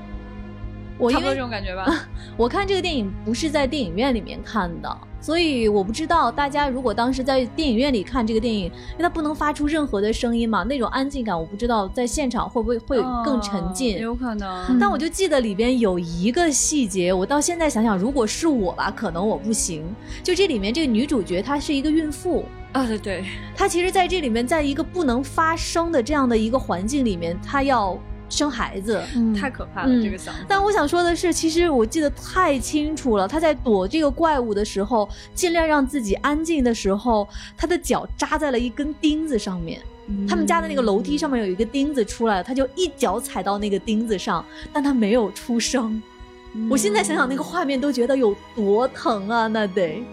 [0.97, 1.85] 我差不多这种感觉吧。
[2.37, 4.97] 我看这个电影不是在电影院里面看的。
[5.21, 13.99] 所以我不知道大家如果当时在电影院里看这个电影，因为它不能发出任何的声音嘛，那种安静感，我不知道在现场会不会会更沉浸。
[13.99, 14.79] 有可能。
[14.79, 19.83] 但我就记得里边有一个细节，我到现在想想，如果是我吧，可能我不行。
[20.23, 23.23] 就这里面这个女主角她是一个孕妇啊，对对，
[23.55, 27.97] 她其实在这里面，在一个不能发声的这样的一个环境里面，她要。
[28.31, 28.99] 生孩子
[29.39, 30.39] 太可怕了，这个想法。
[30.47, 33.27] 但我想说的是，其实我记得太清楚了。
[33.27, 39.79] 他在躲这个怪物的时候，尽量让自己安静的时候，他的脚扎在了一根钉子上面。
[40.27, 46.01] 他们家的那个楼梯上面有一个钉子出来了，他就一脚踩到那个钉子上，但他没有出声。
[46.69, 49.47] 我现在想想那个画面，都觉得有多疼啊！
[49.47, 50.03] 那得。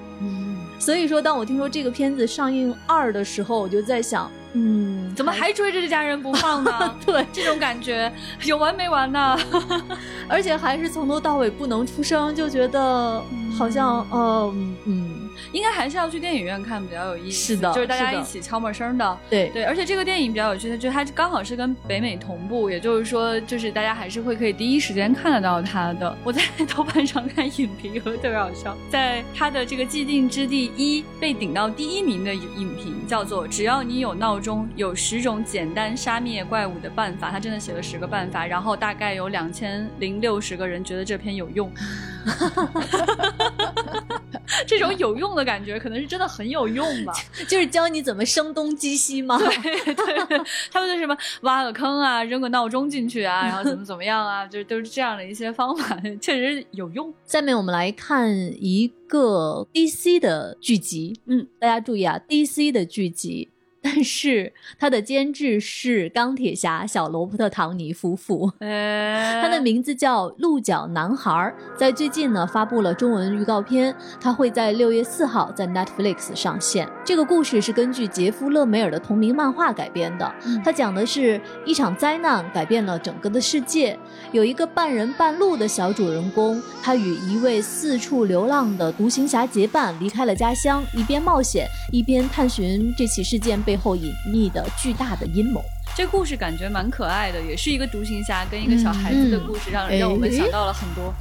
[0.78, 6.94] 所以说，当我听说这个片子上映二的时候，我就在想，嗯，怎么还追着这家人不放呢？
[7.04, 8.12] 对，这种感觉
[8.44, 9.38] 有完没完呢？
[10.28, 13.22] 而且还是从头到尾不能出声，就觉得
[13.56, 15.28] 好像，嗯嗯。
[15.52, 19.62] 应该还是要去电影院看比较有意思，是的，就是大家一起悄没声的，对对。
[19.62, 26.14] 而且这个电影比较有趣的，就它刚好是跟北美同步，也就是说，就是大家还是会可以第一时间看得到它的。
[26.24, 26.42] 我在
[26.74, 41.72] 豆瓣上看影评，特别好笑，在它的这个既定之地一被顶到第一名的影评叫做“只要你有闹钟，有十种简单杀灭怪物的办法”，他真的写了十个办法，然后大概有两千零六十个人觉得这篇有用。
[44.66, 47.12] 这种有用的感觉，可能是真的很有用吧？
[47.48, 49.38] 就是教你怎么声东击西吗？
[49.38, 57.12] 对对，他们就什么挖个坑啊，扔个闹钟进去啊，然后怎么怎么样啊，就都是这样的一些方法，确实有用。
[57.24, 63.48] 下面我们来看一个 DC 的剧集，嗯，大家注意啊，DC 的剧集。
[63.80, 76.88] 但是他的监制是钢铁侠小罗伯特·唐尼夫妇，他的名字叫鹿角男孩，在最近呢发布了中文预告片，他会在六月四号在 Netflix 上线。
[77.04, 83.98] 这个故事是根据杰夫·勒梅尔的同名漫画改编的，他讲的是一场灾难改变了整个的世界，
[84.32, 95.62] 有一个半人半鹿的小主人公，他与一位四处流浪的独行侠结伴离开了家乡，一边冒险一边探寻这起事件背后隐秘的巨大的阴谋，
[95.94, 101.12] 这故事感觉蛮可爱的，也是一个独行侠跟一个小孩子的故事，让让我们想到了很多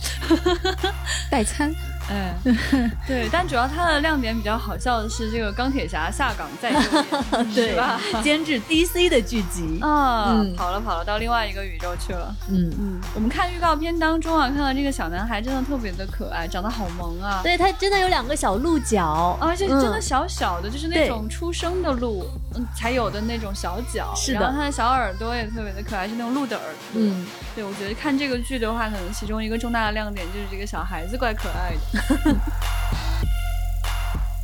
[1.30, 1.76] 代餐。
[2.10, 2.34] 哎，
[3.06, 8.00] 对，但主要它的亮点比较好笑的是这个钢铁侠下岗再就业，对吧？
[8.24, 12.34] 监制 DC 的剧集啊，跑了跑了到另外一个宇宙去了。
[12.50, 17.42] 嗯嗯，我们看预告片当中啊，看到这个小男孩真的特别的可爱，长得好萌啊。
[17.44, 24.14] 对他真的有两个小鹿角，而且真的小小的，就是那种出生的鹿嗯才有的那种小脚。
[24.16, 27.02] 是的，然后它的小耳朵也特别的可爱，是那种鹿的耳朵。
[27.02, 32.36] 嗯，对，我觉得看这个剧的话，可能其中一个重大的亮点就是这个小孩子怪可爱的。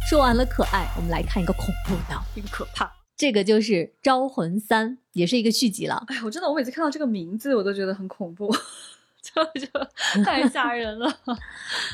[0.09, 2.91] 说完了可爱，我们来看一个恐怖的，一个可怕。
[3.15, 6.03] 这个就是《招魂三》，也是一个续集了。
[6.07, 8.53] 哎，我真的，我每次看到这个名字，我都觉得很恐怖。
[10.23, 11.13] 太吓人了。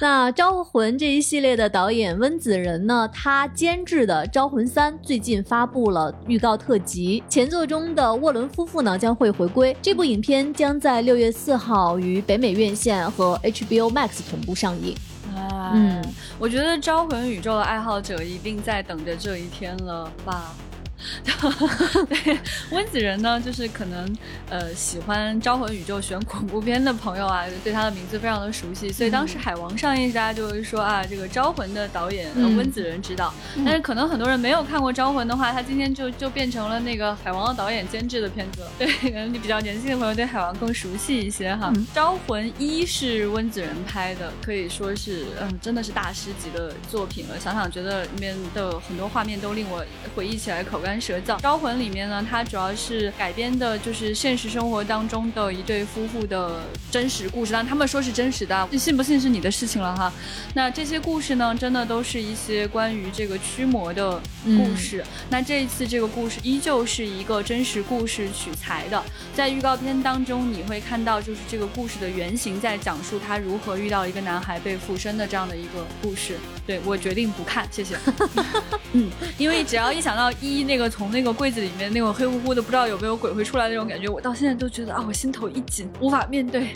[0.02, 9.76] 那《招魂》这一系列的导演温子仁呢，他监制的《招魂三》最近发布了预告特辑，前作中的沃伦夫妇呢将会回归。
[9.82, 14.96] 这部影片将在六月四号于北美院线和 HBO Max 同步上映。
[15.36, 16.04] 啊嗯，
[16.40, 20.56] 我觉得《招魂》宇宙的爱好者一定在等着这一天了吧。
[22.10, 22.38] 对，
[22.72, 24.18] 温子仁呢，就是可能
[24.50, 28.92] 呃喜欢《招魂》宇宙选恐怖片的朋友啊，对他的名字非常的熟悉。
[28.92, 33.34] 所以当时《海王》上映，大家就会说啊，这个《招魂》的导演温子仁执导。
[33.66, 38.72] 但是可能很多人没有看过《招魂》的话，他今天就就变成了那个《海王》的导演监制的片子了。
[38.78, 41.72] 对，可能你比较年轻的朋友对《海王》更熟悉一些哈。
[41.96, 47.40] 《招魂》一是温子仁拍的，可以说是嗯，真的是大师级的作品了。
[47.40, 49.82] 想想觉得里面的很多画面都令我
[50.14, 50.89] 回忆起来口干。
[51.02, 57.52] 舌燥招魂里面呢，它主要是改编的，就是现实生活当中的一对夫妇的真实故事。
[57.52, 60.10] 但他们说是真实的，信不信是你的事情了哈。
[60.54, 65.04] 那这些故事呢，真的都是一些关于这个驱魔的故事。
[65.30, 69.04] 那这一次这个故事依旧是一个真实故事取材的。
[69.36, 76.38] 在预告片当中，你会看到就是这个故事的原型在讲述他如何遇到一个男孩被附身的这样的一个故事。
[76.66, 77.96] 对我决定不看，谢谢。
[78.94, 80.79] 嗯，因为只要一想到一那。
[80.79, 86.70] 那个从那个柜子里面那种黑乎乎的，不知道有没有鬼会出来那种感觉，我到现在都觉得啊，我心头一紧，无法面对。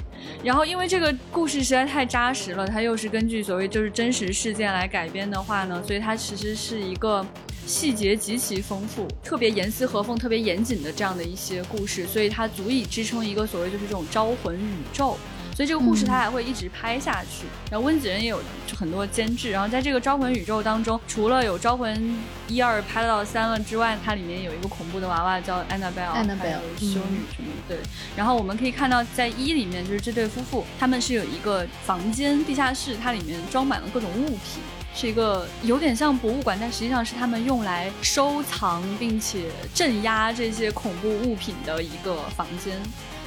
[0.44, 7.26] 然后因为这个故事实在太扎实了，它又是根据所谓就是真实事件来改编的话呢，所以它其实是一个
[7.66, 15.18] 细节极其丰富、特别严丝合缝、特别严谨的这样的一些故事，所以它足以支撑一个所谓就是这种招魂宇宙。
[15.56, 18.42] 所以这个故事它还会一直拍下去，然后温子仁也有
[18.76, 27.78] 很多监制，然后在这个招魂宇宙当中，除了有招魂一二拍到三了之外，它里面有一个恐怖的娃娃叫安娜贝尔，安娜贝尔修女什么对。
[28.16, 34.64] 然后我们可以看到在一里面就是这对夫妇，他们是有一个房间地下室，它里面装满了各种物品，
[34.96, 42.82] 是一个有点像博物馆，但实际上是他们用来收藏并且镇压这些恐怖物品的一个房间。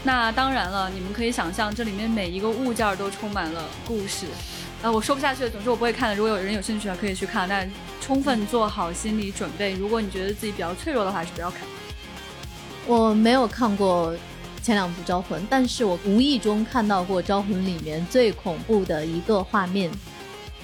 [0.07, 4.25] 那当然了，你们可以想象，这里面每一个物件都充满了故事。
[4.81, 6.15] 呃，我说不下去了，总之我不会看的。
[6.15, 7.69] 如果有人有兴趣啊，可以去看，但
[8.01, 9.73] 充分做好心理准备。
[9.73, 11.63] 如果你觉得自己比较脆弱的话，还是不要看。
[12.87, 14.15] 我没有看过
[14.63, 19.91] 前两部《招魂》，但是我无意中看到过《招魂》里面最恐怖的一个画面。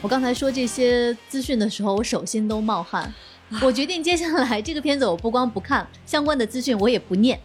[0.01, 3.13] 我刚才说这些资讯的时候，我手心都冒汗。
[3.61, 7.39] 我决定接下来这个片子我不光不看相关的资讯，我也不念。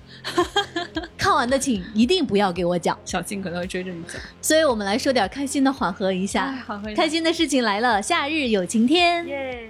[1.18, 4.22] 看完的请一定不要给我讲，小静可能会追着你讲。
[4.42, 6.52] 所以我们来说点开心的，缓和一下。
[6.66, 6.94] 缓和。
[6.96, 9.26] 开心的事情来了，夏日有晴天。
[9.28, 9.70] 耶。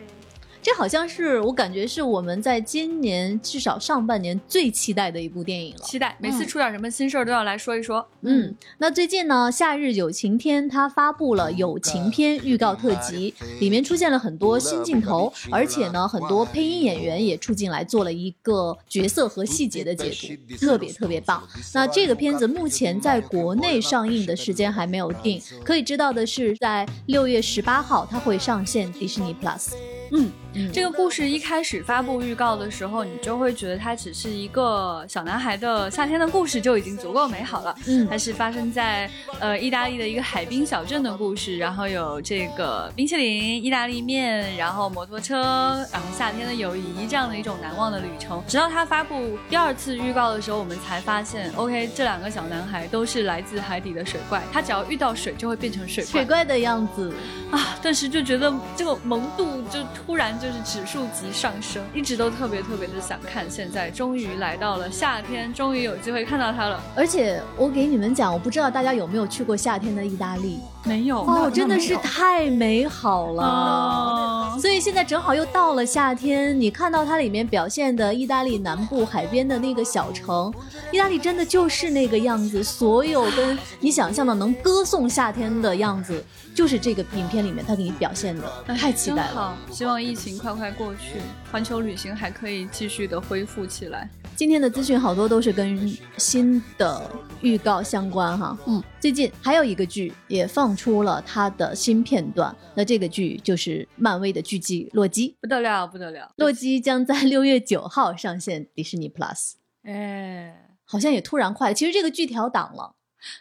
[0.67, 5.79] 这好像是我感觉是我们在今年至少上半年最期待的一部电影了。
[5.85, 8.05] 期待每次出点什么新事儿都要来说一说。
[8.23, 20.11] 嗯，那最近呢，《夏日有晴天》它发布了友情篇预告特辑，里面出现了很多新镜头，而且呢，很多配音演员也出镜来做了一个角色和细节的解
[20.49, 21.41] 读，特别特别棒。
[21.73, 29.69] 那这个片子目前在国内上映的时间还没有定，可以知道的是，在六月十八号它会上线迪士尼 Plus。
[30.11, 30.29] 嗯。
[30.73, 37.75] 这个故事一开始发布预告的时候，你就会觉得它只是一个小男孩的夏天的故事，就已经足够美好了。
[37.87, 45.43] 嗯，它是发生在呃意大利的一个海滨小镇的故事，然后有这个冰淇淋、意大利面，然后摩托车，
[45.91, 48.43] 然后夏天的友谊这样的一种难忘的旅程。
[48.47, 57.13] 直到他发布第二次预告的时候，我们才发现，OK，这两个小男孩都是来自海底的水怪，他只要遇到水就会变成水怪，水怪的样子
[57.51, 57.77] 啊！
[57.81, 60.46] 顿时就觉得这个萌度就突然就。
[60.47, 66.81] 就是指数级上升，一直都特别特别的想看，现在终于来到了夏天，终于有机会看到它了。
[66.95, 70.61] 而且我给你们讲，我不知道大家有没有去过夏天的意大利？
[70.83, 74.57] 没有哦，真的是太美好了。
[74.59, 80.53] 所以现在正好又到了夏天，你看到它里面表现的意大利南部海边的那个小城，
[80.91, 86.23] 意大利真的就是那个样子，所有跟你想象的能歌颂夏天的样子。
[86.55, 89.55] 就是这个影片里面它给你表现的，太期待了。
[89.69, 91.21] 希望疫情快快过去，
[91.51, 94.09] 环球旅行还可以继续的恢复起来。
[94.37, 97.01] 今天的资讯好多都是跟新的
[97.41, 98.55] 预告相关哈。
[98.67, 106.31] 嗯，最近还有一个剧也放出了它的新片段，那这个剧就是漫威的剧集《洛基》，不得了，不得了！
[106.35, 109.53] 洛基将在六月九号上线迪士尼 Plus。
[109.85, 112.93] 哎，好像也突然快，其实这个剧调档了。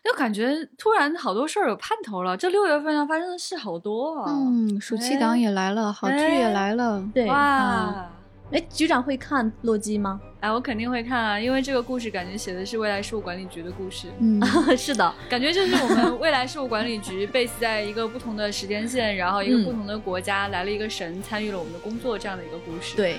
[0.03, 4.33] 就感觉突然好多事儿有盼头了，这六月份要发生的事好多啊！
[4.35, 8.11] 嗯，暑期档也来了，好剧也来了，对哇！
[8.53, 10.21] 哎，局长会看洛基吗？
[10.39, 14.07] 哎，我肯定会看啊，因为这个故事感觉写的是未来事务管理局的故事。
[14.21, 14.41] 嗯，
[14.79, 22.95] 是的，感觉就是我们未来事务管理局 base 在一个不同的时间线，然后一个不同的国家来了一个神参与了我们的工作这样的一个故事。
[22.97, 23.17] 对，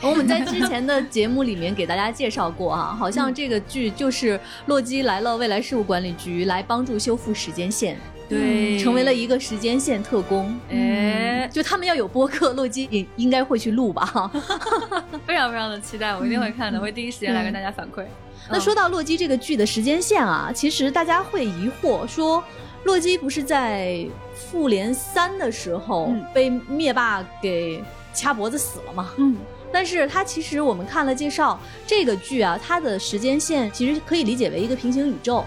[0.00, 7.98] 我们在之前的节目里面给大家介绍过哈，好像这个剧就是洛基来了未来事务管理局来帮助修复时间线。
[8.32, 10.58] 对，成为了一个时间线特工。
[10.70, 14.04] 哎，就他们要有播客，洛基也应该会去录吧？
[14.06, 14.30] 哈，
[15.26, 18.04] 非常非常的期待，我一定会看的，会第一时间来跟大家反馈。
[18.50, 22.42] 那说到洛基这个剧的时间线啊，其实大家会疑惑说，
[22.84, 24.04] 洛基不是在
[24.34, 29.10] 复联三的时候被灭霸给掐脖子死了吗？
[29.18, 29.36] 嗯。
[29.72, 35.44] 但是它其实我们看了介绍，这个剧啊，它的时间线其实可以理解为一个平行宇宙。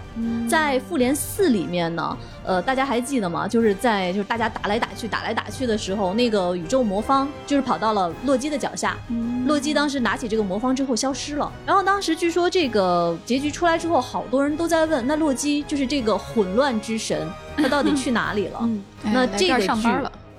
[0.50, 3.48] 在复联四里面呢，呃，大家还记得吗？
[3.48, 8.98] 就是在就是大家打来打去打来打去的时候，那个宇宙魔方就是跑到了洛基的脚下。
[9.46, 11.52] 洛基当时拿起这个魔方之后消失了。
[11.66, 18.70] 然后当时据说这个结局出来之后，好多人都在问，那洛基就是这个混乱之神，他到底去哪里了？
[19.04, 19.88] 那这个剧。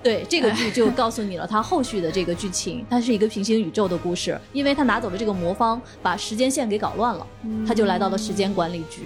[0.03, 7.27] 对这个剧就告诉你了，它后续的这个剧情，它是一个平行宇宙的故事，因为他拿走了这个魔方，把时间线给搞乱了，
[7.67, 9.03] 他就来到了时间管理局。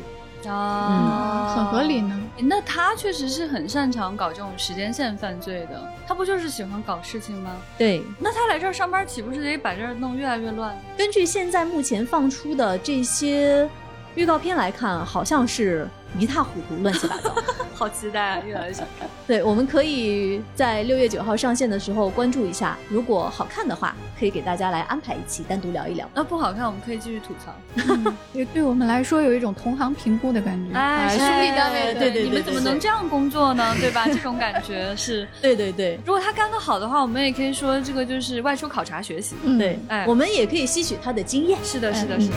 [0.48, 2.18] 啊，很合理呢。
[2.38, 7.56] 那他确实是很擅长搞这种时间线犯罪的，他不就是喜欢搞事情吗？
[7.76, 10.74] 对，那他来这儿上班，岂不是得把这儿弄越来越乱？
[10.96, 13.68] 根据现在目前放出的这些
[14.14, 15.88] 预告片来看，好像是。
[16.18, 17.34] 一塌糊涂，乱七八糟，
[17.74, 18.42] 好期待啊！
[18.46, 19.08] 越来越想看。
[19.26, 26.08] 对，我们可以在六月九号上线的时候关注一下，如果好看的话，可以给大家来安排一期单独聊一聊。
[26.14, 28.12] 那不好看，我们可以继续吐槽。
[28.34, 30.76] 也对我们来说有一种同行评估的感觉。
[30.76, 33.74] 哎，兄弟单位，对对，你们怎么能这样工作呢？
[33.80, 34.06] 对吧？
[34.06, 35.26] 这种感觉是。
[35.40, 39.36] 对对对，如果他干得好的话，我们也可以说这个就是外出考察学习。
[39.58, 41.58] 对，哎，我们也可以吸取他的经验。
[41.62, 42.34] 是的，是的，是的。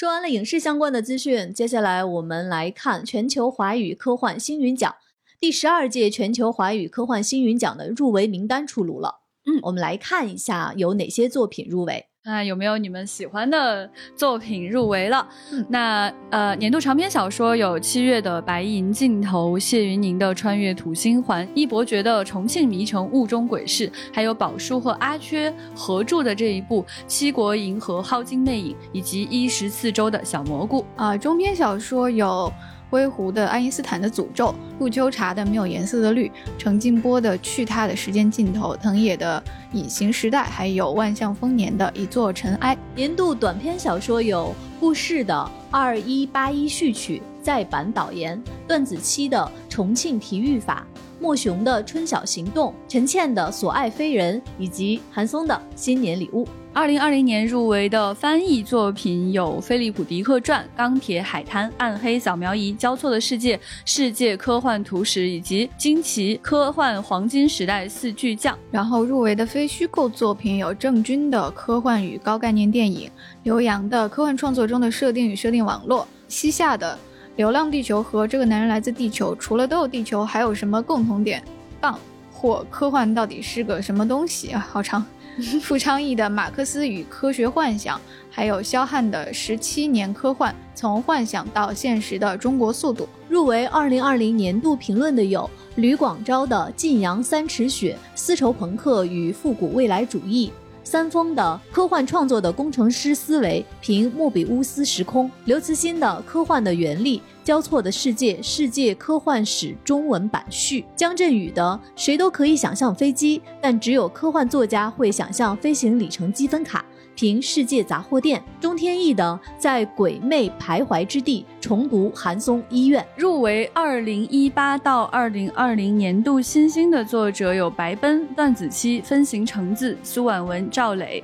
[0.00, 4.94] 说完了影视相关的资讯，接下来我们来看全球华语科幻星云奖
[5.38, 9.20] 第十二届全球华语科幻星云奖的入围名单出炉了。
[9.44, 12.06] 嗯，我们来看一下有哪些作品入围。
[12.30, 15.26] 啊，有没有你们喜欢的作品入围了？
[15.68, 30.86] 那呃，年度长篇小说有七月的《白银镜头》，谢云宁的《穿越土星环》，易伯爵的《重庆迷城雾中鬼事》，还有宝叔和阿缺合著的这一部《七国银河耗尽魅影》，以及一十四周的小蘑菇。
[30.94, 32.52] 啊，中篇小说有。
[32.90, 42.76] 灰狐的爱因斯坦的诅咒，顾秋茶的没有颜色的绿，程静波的去他的时间尽头，藤野的隐形时代，还有万象丰年的一座尘埃。
[42.96, 50.84] 年度短篇小说有顾氏的二一八一序曲再版导言，段子期的重庆体育法。
[51.22, 56.46] 莫雄的《春晓行动》，陈倩的《所爱非人》，以及韩松的《新年礼物》。
[56.72, 68.54] 二零二零年入围的翻译作品有《菲利普·迪克传》《钢铁海滩》《暗黑扫描仪》《交错的世界》《世界科幻图史》以及《惊奇科幻黄金时代四巨匠》。
[68.70, 73.10] 然后入围的非虚构作品有郑钧的科幻与高概念电影，
[73.42, 76.96] 刘洋的科幻创作中的设定与设定网络，西夏的。
[77.34, 81.42] 《流浪地球》和《这个男人来自地球》，除了都有地球，还有什么共同点？
[81.80, 81.98] 棒
[82.32, 84.64] 或科幻到底是个什么东西啊？
[84.70, 85.04] 好长。
[85.62, 87.96] 傅昌义的《马克思与科学幻想》，
[88.30, 93.04] 还有肖汉的《十七年科幻：从幻想到现实的中国速度》。
[93.28, 100.48] 入围二零二零年度评论的有吕广昭的《晋阳三尺雪：丝绸朋克与复古未来主义》。
[100.82, 116.84] 三丰的科幻创作的工程师思维，凭莫比乌斯时空；刘慈欣的科幻的原力，交错的世界，世界科幻史中文版序；姜振宇的谁都可以想象飞机，但只有科幻作家会想象飞行里程积分卡。
[117.16, 131.22] 凭世界杂货店，中天翼的在鬼魅徘徊之地重读韩松医院入围二零一八到二零二零年度新星的作者有白奔、段子期、分形橙子、苏婉文、赵磊。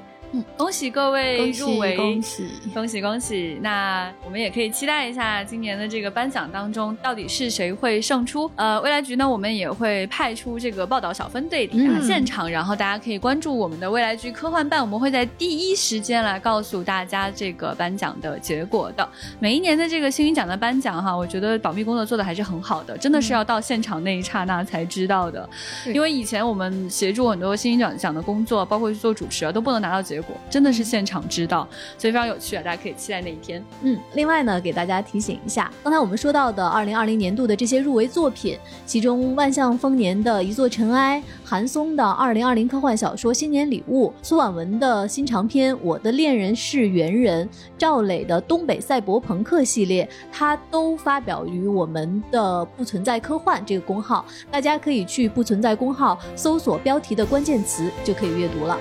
[0.57, 3.59] 恭喜各位入围，恭喜恭喜恭喜！
[3.62, 8.51] 那我们也可以期待一下今年的这个颁奖当中，到底是谁会胜出？
[8.57, 19.09] 呃，未来局呢，我们也会派出这个报道小分队抵达现场，然后大家可以关注我们的未来局科幻办，我们会在第一时间来告诉大家这个颁奖的结果的。
[19.39, 25.49] 每一年的这个星云奖的颁奖哈，我觉得保密工作做的还是很好的，真的是要到现场那一刹那才知道的。
[25.95, 30.34] 因为以前我们协助很多星云奖奖的工作，包括去做主持啊，都不能拿到结结果。
[30.48, 32.62] 真的是现场知道，所以非常有趣啊！
[32.62, 33.62] 大家可以期待那一天。
[33.82, 47.46] 嗯，另外呢，给大家提醒一下，刚才我们说到的二零二零年度的这些入围作品，其中万象丰年的一座尘埃，韩松的二零二零科幻小说新年礼物，苏婉文的新长篇我的恋人是猿人，
[47.76, 58.78] 赵磊的东北赛博朋克系列，它都发表于我们的不存在科幻这个公号，大家可以去不存在公号搜索标题的关键词，就可以阅读了。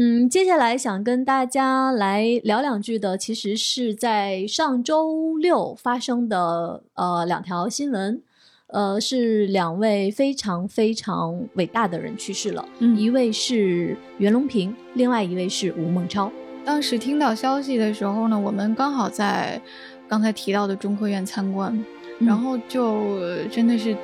[0.00, 8.22] 嗯，接下来想跟大家来聊两句的，其实是在上周六发生的呃两条新闻，
[8.68, 16.30] 呃是两位非常非常伟大的人去世了，嗯一位是袁隆平，另外一位是吴孟超。
[16.64, 19.60] 当时听到消息的时候呢，我们刚好在
[20.06, 21.76] 刚才提到的中科院参观，
[22.20, 23.18] 然后就
[23.48, 23.96] 真的是。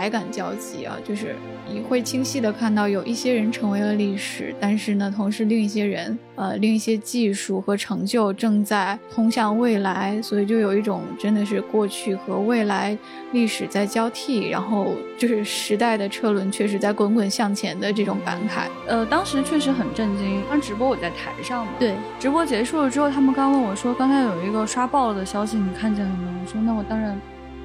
[0.00, 1.36] 百感交集啊，就是
[1.70, 12.96] 你会清晰的看到有一些人成为了历史，但是呢，同时另一些人，呃，另一些技术和成就正在通向未来，所以就有一种真的是过去和未来
[13.32, 18.68] 历史在交替，然后就是时代的车轮确实在滚滚向前的这种感慨。
[18.86, 26.40] 呃，当时确实很震惊，当直播我在台上嘛，对，直播结束了之后，他们刚问我说，刚才有一个刷爆了的消息，你看见了吗？
[26.42, 27.20] 我说那我当然。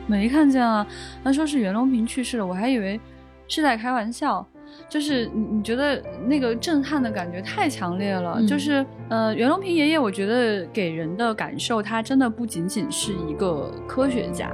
[0.07, 0.85] 没看见啊，
[1.23, 2.99] 他说是袁隆平去世了，我还以为
[3.47, 4.45] 是在开玩笑。
[4.89, 8.43] 就是你你觉得那个震撼的感觉太强烈了。
[8.45, 14.51] 就是呃，袁隆平爷爷，我觉得给人的感受，他真的不仅仅是一个科学家，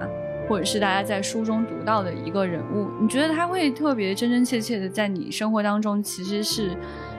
[0.47, 2.89] 或者是大家在书中读到的一个人物。
[3.01, 6.71] 你觉得他会特别真真切切的在你生活当中，其实是。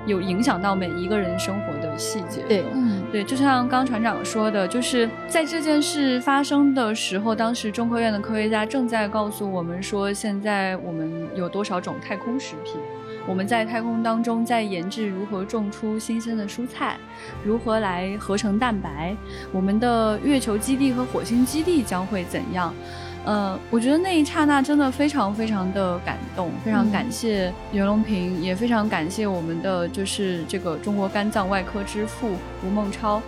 [0.06, 2.42] 有影响到每一个人生活的细节。
[2.48, 12.74] 对，嗯，对，就像刚船长说的，就是在这件事发生的时候，当时中科院的科学家正在告诉我们说，现在我们有多少种太空食品，
[13.26, 16.96] 我们在太空当中在研制如何种出新鲜的蔬菜，
[17.44, 19.16] 如何来合成蛋白，
[19.52, 22.74] 我们的月球基地和火星基地将会怎样。
[23.24, 32.34] 呃，我觉得那一刹那真的非常非常的感动，非常感谢袁隆平，也非常感谢我们的就是这个中国肝脏外科之父
[32.66, 33.22] 吴孟超，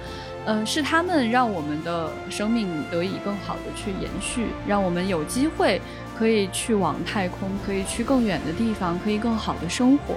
[0.45, 5.81] 呃，是他们让我们的生命得以更好的去延续，让我们有机会
[6.19, 10.17] 可以去往太空，可以去更远的地方，可以更好的生活。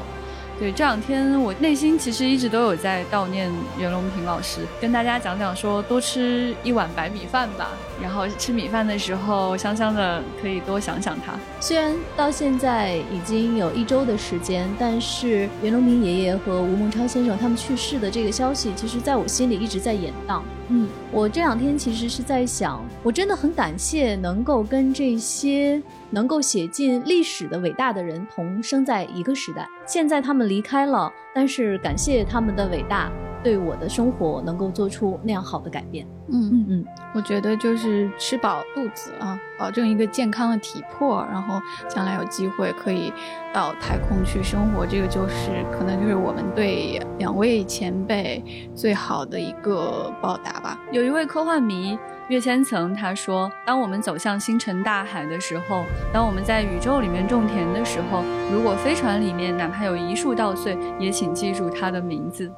[0.59, 7.69] 对，这两天我内心其实一直都有在悼念袁隆平老师，跟大家讲讲说多吃一碗白米饭吧，
[8.01, 11.33] 然后吃米饭的时候香香的，可以多想想他。
[11.59, 20.43] 虽然到现在已经有一周的时间，但是袁隆平爷爷和吴孟超先生他们去世的这个消息，其实在我心里一直在演荡。
[20.69, 25.81] 嗯，我这两天其实是在想，我真的很感谢能够跟这些。
[26.09, 33.11] 能够写进历史的伟大的人同生在一个时代，现在他们离开了，但是感谢他们的伟大，
[33.47, 36.05] 对我的生活能够做出那样好的改变。
[36.27, 36.85] 嗯嗯嗯，
[37.15, 43.13] 我觉得就是吃饱肚子啊，保证一个健康的体魄，然后将来有机会可以
[43.53, 48.43] 到太空去生活，这个就是可能就是我们对两位前辈
[48.75, 50.77] 最好的一个报答吧。
[50.91, 51.97] 有一位科幻迷。
[52.29, 58.21] 岳千层他说：“当我们走向星辰大海的时候，当我们在宇宙里面种田的时候，
[58.51, 62.51] 如果飞船里面哪怕有一树稻穗，也请记住它的名字。”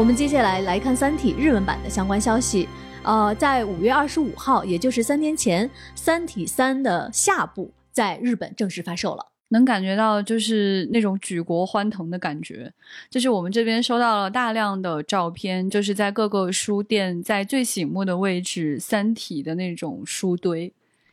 [0.00, 2.66] 我们接下来来看《三体》日文版的相关消息。
[3.02, 9.26] 呃，在五月二十五号，也就是三天前，《三体三》的下部在日本正式发售了。
[9.48, 12.72] 能感觉到就是那种举国欢腾的感觉。
[13.10, 20.72] 就是我们这边收到了大量的照片，就是在各个书店，在最醒目的位置，《三体》的那种书堆，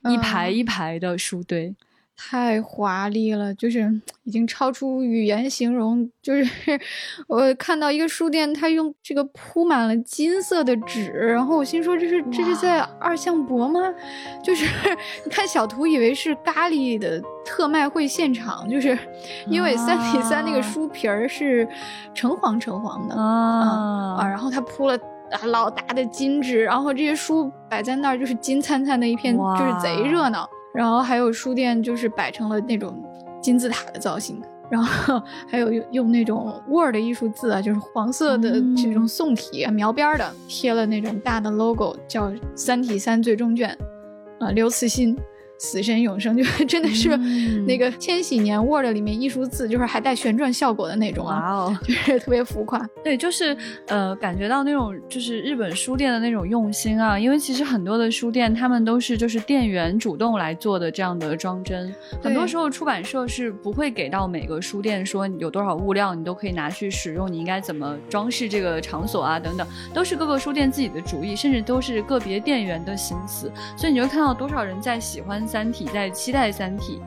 [0.10, 1.76] 一排一排的书堆。
[2.20, 3.88] 太华丽了，就是
[4.26, 6.09] 已经超出语言形容。
[6.22, 6.49] 就是
[7.30, 13.80] 我看到一个书店，它用这个铺满了金色的纸，然后我心说这是这是在二向箔吗？
[14.43, 14.65] 就是
[15.24, 18.97] 你看小图以为是咖喱的特卖会现场，就是
[19.47, 21.68] 因为三体三那个书皮儿是
[22.15, 24.97] 橙黄橙黄的啊啊，然后他铺了
[25.45, 30.49] 老大的金纸，然后这些书摆在那儿就是金灿灿的一片，就是贼热闹。
[30.78, 33.03] 然后还有书店，就是摆成了那种
[33.41, 35.19] 金字塔的造型，然后
[35.49, 43.75] 还有用用那种 Word 艺术字啊，就是黄色的这种宋体描边的，贴了那种大的 logo，叫《三体三最终卷》，
[44.45, 45.17] 啊，刘慈欣。
[45.58, 47.16] 死神永生 就真的是
[47.66, 52.80] 那个千禧年 Word 里面艺术字，就是还带旋转效果的那种啊， 就是特别浮夸。
[53.03, 53.55] 对，就是
[53.88, 75.47] 呃，感觉到那种就是日本书店的那种用心啊，因为其实很多的书店他们都是就是店员主动来做的这样的装帧，很多时候出版社是不会给到每个书店说有多少物料你都可以拿去使用，你应该怎么装饰这个场所啊等等，都是各个书店自己的主意，甚至都是个别店员的心思，所以你会看到多少人在喜欢。
[75.48, 77.00] 三体在期待三体，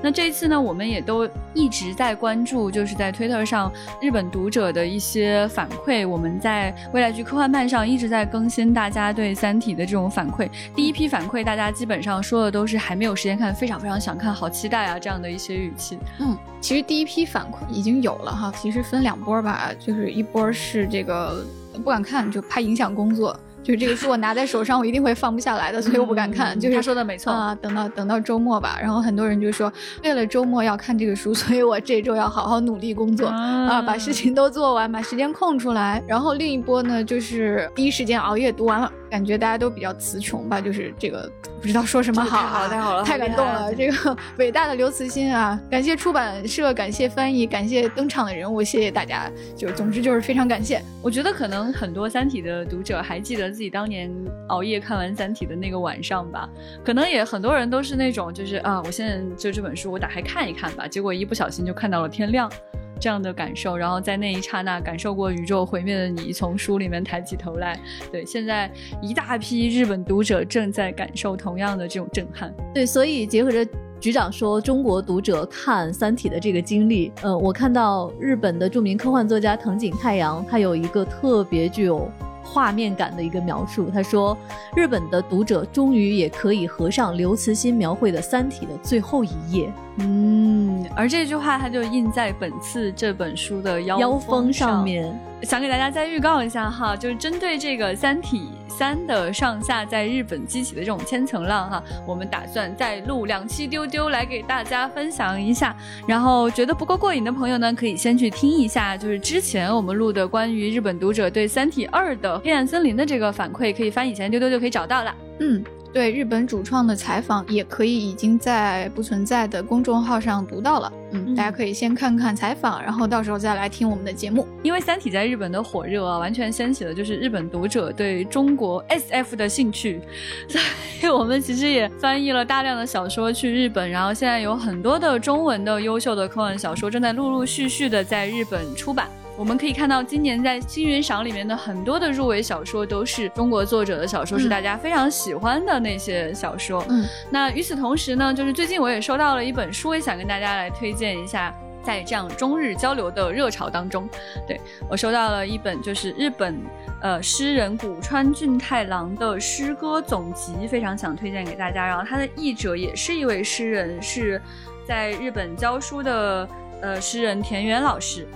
[0.00, 6.06] 那这一次呢，我们也都一直在关注，就是在推特上日本读者的一些反馈。
[6.06, 10.48] 我们在未来剧科幻漫上一直在更新大家对三体的这种反馈。
[10.74, 15.98] 第一批反馈，大家基本上说的都是还没有时间看，非常非常想看，好期待啊这样的一些语气。
[16.20, 21.44] 嗯，其实第一批反馈已经有了哈，其实分两波吧，就是一波是这个
[21.82, 23.38] 不敢看，就怕影响工作。
[23.68, 26.58] 就是这个书我拿在手上，我一定会放不下来的，所以我不敢看。
[26.58, 28.78] 就是他说的没错啊，等到等到周末吧。
[28.80, 29.70] 然后很多人就说，
[30.02, 36.02] 为了周末要看这个书，所以我这周要好好努力工作啊，把事情都做完，把时间空出来。
[36.08, 38.90] 然后另一波呢，就是第一时间熬夜读完了。
[39.10, 41.30] 感觉大家都比较词穷吧，就是这个
[41.60, 43.74] 不知道说什么好，太好了，太好了，太感动了！
[43.74, 49.30] 这个 伟大的刘慈欣啊，感谢出版社，感谢翻译，感谢登场的人物，谢谢大家。
[49.56, 50.80] 就总之就是非常感谢。
[51.02, 54.10] 我觉得可能很多《三体》的读者还记得自己当年
[54.48, 56.48] 熬夜看完《三体》的那个晚上吧？
[56.84, 62.50] 可能也很多人都是那种，就是啊，我现在就这本书我打开看一看吧，结果一不小心就看到了天亮。
[62.98, 67.78] 这样的感受，然后在那一刹那感受过宇宙毁灭的你，从书里面抬起头来。
[68.10, 68.70] 对，现在
[69.00, 72.52] 一大批日本读者正在感受同样的这种震撼。
[72.74, 73.66] 对，所以结合着
[74.00, 82.08] 局长说中国读者看《三体》的这个经历，嗯，我看到日本的著名科幻作家藤井太阳，他有一个特别具有
[82.48, 83.90] 画面感的一个描述。
[83.90, 84.36] 他说，
[84.74, 89.72] 日本的读者终于也可以合上刘慈欣描绘的《三体》的最后一页。
[90.00, 95.18] 嗯，而这句话它就印在本次这本书的腰封上面。
[95.42, 105.74] 想给大家再预告一下哈，就是针对这个《三体三》的上下在日本激起的这种千层浪哈，我们打算再录两期丢丢来给大家分享一下。
[106.06, 115.14] 然后觉得不够过瘾的朋友呢，可以先去听一下，就是之前我们录的关于日本读者对《三体二》的黑暗森林的这个反馈，可以翻以前丢丢就可以找到了。
[115.40, 115.64] 嗯。
[115.90, 120.92] 对日本主创的采访，也可以已经在不存在的公众号上读到了。
[121.12, 124.46] 嗯，大家可以先看看采访，然后到时候再来听我们的节目。
[124.62, 129.98] 因为《三体》在日本的火热啊，完全掀起了就是日本读者对中国 SF 的兴趣，
[130.46, 130.60] 所
[131.08, 139.08] 以我们其实也翻译了大量的小说去日本，然后现在有很多的中文的优秀的科幻小说正在陆陆续续的在日本出版。
[139.38, 146.84] 我们可以看到，今年在金云赏里面的很多的入围小说都是中国作者的小说，是大家非常喜欢的那些小说。
[146.88, 151.54] 嗯，那与此同时呢，就是最近我也收到了一本书，也想跟大家来推荐一下。
[151.80, 154.06] 在这样中日交流的热潮当中，
[154.46, 154.60] 对
[154.90, 156.60] 我收到了一本就是日本
[157.00, 161.86] 呃诗人古川俊太郎的诗歌总集，非常想推荐给大家。
[161.86, 164.42] 然后他的译者也是一位诗人，是
[164.86, 166.46] 在日本教书的
[166.82, 168.26] 呃诗人田园老师。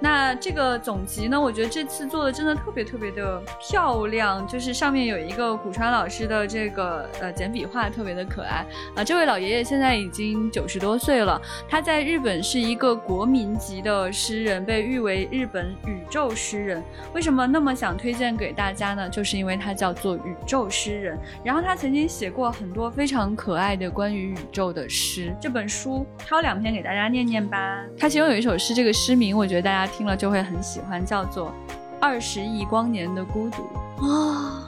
[0.00, 8.64] 那这个总集呢，我觉得这次做的真的特别特别的漂亮，就是上面有一个古川老师的这个呃简笔画，特别的可爱
[8.96, 9.04] 啊。
[9.04, 11.38] 这位老爷爷现在已经九十多岁了，
[11.68, 16.82] 他在日本是一个国民级的诗人，被誉为日本宇宙诗人。
[17.12, 19.08] 为什么那么想推荐给大家呢？
[19.08, 25.34] 就是因为他叫做宇宙诗人，然后他曾经写过很多非常可爱的关于宇宙的诗。
[25.38, 27.84] 这本书挑两篇给大家念念吧。
[27.98, 29.49] 他其中有一首诗，这个诗名我。
[29.50, 31.48] 觉得大家听了就会很喜欢，叫做
[31.98, 33.68] 《二十亿光年的孤独》
[34.06, 34.62] 哇！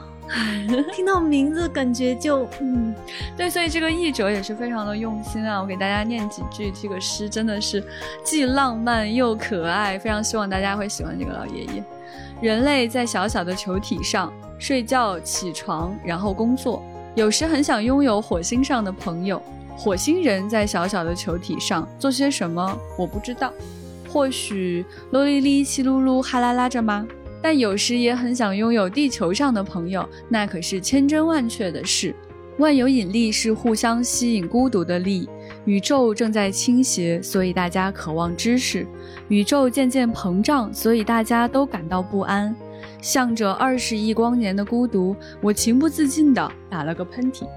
[0.93, 2.93] 听到名字感觉就嗯，
[3.37, 5.61] 对，所以这个译者也是非常的用心啊。
[5.61, 7.81] 我给大家念几句，这个诗真的是
[8.25, 11.83] 既浪漫又可爱，非常希望大家会喜欢这个老爷爷。
[12.41, 16.83] 人类在小小的球体上睡觉、起床，然后工作。
[17.15, 19.41] 有时很想拥有火星上的朋友。
[19.77, 22.77] 火星人在小小的球体上做些什么？
[22.97, 23.53] 我不知道。
[24.13, 27.07] 或许啰哩哩、稀噜噜、哈啦啦着吗？
[27.41, 32.13] 但有时也很想拥有地球上的朋友，那可是千真万确的事。
[32.59, 35.27] 万有引力是互相吸引孤独的力，
[35.65, 38.85] 宇宙正在倾斜，所以大家渴望知识。
[39.29, 42.55] 宇宙渐渐膨胀，所以大家都感到不安。
[43.01, 47.47] 向着二十亿光年的孤独，我情不自禁地打了个喷嚏。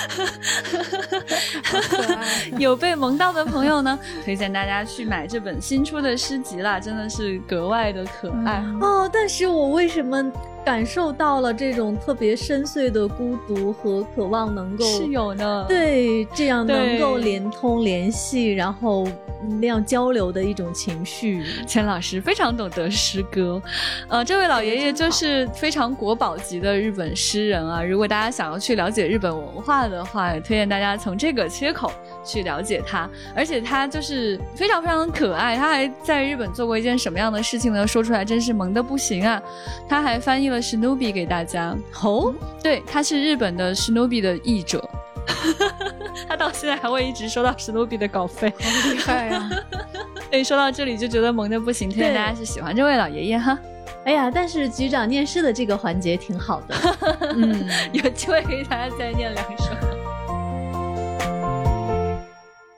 [2.58, 9.08] 有被萌到的朋友呢，推荐大家去买这本新出的诗集啦，真的是格外的可爱哦。
[9.12, 10.30] 但是我为什么
[10.64, 19.06] 感受到了这种特别深邃的孤独和渴望，能够是有呢，对，这样能够连通联系，然后。
[19.58, 23.60] 那样交流的一种情绪，钱老师非常懂得诗歌，
[24.06, 27.82] 呃，这位老爷爷就是非常国宝级的日本诗人啊。
[27.82, 31.92] 如果大家想要去了解日本文化的话，也推荐大家从这个切口
[32.24, 33.08] 去了解他。
[33.34, 37.86] 而且他就是非常非常的可爱，他还在日本做过一件什么样的事情呢？
[37.86, 39.42] 说出来真是萌的不行啊！
[39.88, 41.76] 他还翻译了史努比给大家。
[42.02, 42.32] 哦，
[42.62, 44.88] 对，他是日本的史努比的译者。
[46.28, 49.50] 他到现在还会一直收到史努比的稿费，好厉害呀！
[50.32, 53.58] 以说到这里就觉得萌的不行，推荐大家是喜欢这位老爷爷哈。
[54.10, 56.74] 哎呀，但是局长念诗的这个环节挺好的，
[57.36, 59.66] 嗯， 有机会给大家再念两首。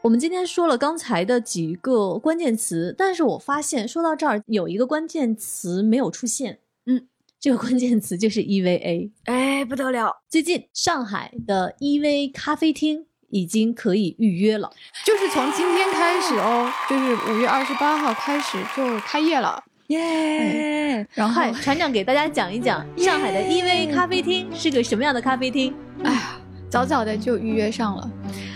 [0.03, 7.07] 我们今天说了刚才的几个关键词，但是我发现说到这儿有一个关键词没有出现，嗯。
[7.41, 10.15] 这个关键词就是 EVA，哎，不得了！
[10.29, 14.71] 最近上海的 EV 咖啡厅已经可以预约了，
[15.07, 19.61] 就是从今天开始哦，就是五月二十八号开始就开业了，
[19.93, 21.07] 耶！
[21.15, 25.75] 然后船长给大家讲一讲上海的 EV 咖啡厅是个什么样的咖啡厅。
[26.05, 26.37] 哎呀，
[26.73, 28.11] 早早的就预约上了。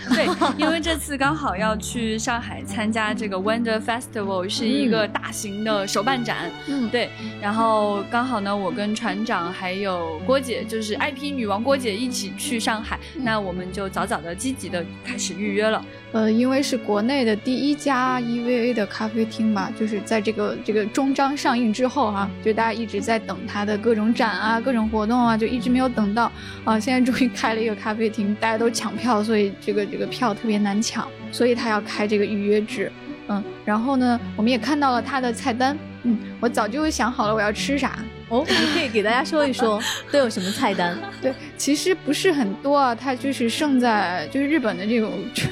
[0.09, 0.25] 对，
[0.57, 6.49] 因为这次刚好要去上海参加这个 Wonder Festival，是一个大型的手办展。
[6.67, 7.09] 嗯，对。
[7.39, 15.85] 然后刚好呢，我跟船长还有郭姐，就是 IP 女王郭姐一起去上海，那我们就早早的积极的开始预约了。
[16.13, 26.31] 呃，因为是国内的第一家 EVA 的咖啡厅嘛，就是在这个这个终章上映之后哈，就大家一直在等它的各种展啊、各种活动啊，就一直没有等到
[26.63, 32.91] 啊，现在终于开了一个咖啡厅，大家都抢票，所以这个这个票特别难抢，所以他要开这个预约制。
[33.29, 37.99] 嗯，然后呢，我们也看到了他的菜单，嗯，我早就想好了我要吃啥。
[38.29, 39.81] 哦，你可以给大家说一说
[40.11, 40.97] 都有什么菜单？
[41.21, 45.11] 对，其实不是很多啊，它就是胜在就是日本的这种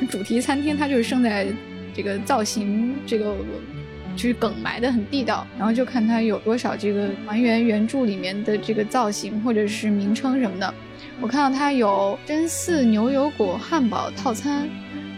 [0.10, 1.47] 主题餐厅，它就是胜在
[1.93, 3.36] 这个造型，这个
[4.16, 10.74] 就是梗埋的很地道，然后就看它有多少这个还原原著里面的这个造型或者是名称什么的。
[11.22, 14.68] 我看到它有真四牛油果汉堡套餐，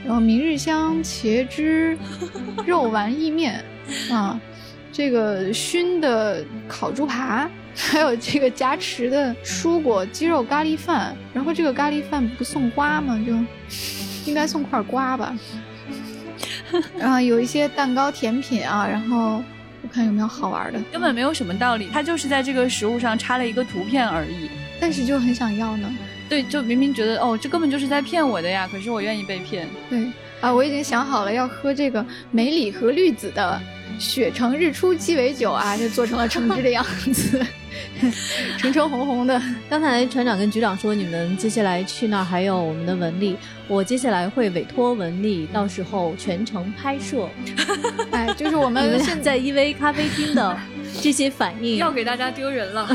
[0.06, 1.98] 然后明日香茄汁
[2.66, 3.64] 肉丸意面
[4.12, 4.40] 啊。
[4.90, 11.16] 这个熏的烤猪扒， 还有这个夹持的蔬果鸡肉咖喱饭。
[11.34, 13.20] 然后这个咖喱饭不送瓜吗？
[13.26, 13.34] 就
[14.26, 15.36] 应该送块瓜吧。
[16.98, 19.44] 然后有一些蛋糕甜品啊，然后
[19.84, 20.80] 我看有没有好玩的。
[20.92, 24.50] 根本没有什么道理，它就是在这个食物上插了一个图片而已。
[24.80, 25.90] 但是就很想要呢。
[26.30, 28.68] 对，就明明觉得哦，这根本就是在骗我的呀。
[28.72, 29.68] 可是我愿意被骗。
[29.90, 30.12] 对
[30.42, 33.62] 啊，我已经想好了要喝这个梅里和绿子的。
[34.00, 37.44] 雪城日出鸡尾酒啊，就做成了橙汁的样子，
[38.56, 39.42] 橙橙红红的。
[39.68, 43.36] 刚才船长跟局长说，你们接下来去那儿还有我们的文丽，
[43.68, 47.28] 我接下来会委托文丽，到时候全程拍摄。
[48.12, 50.56] 哎，就是我们现在 EV 咖啡厅的
[51.02, 52.88] 这些反应， 要给大家丢人了。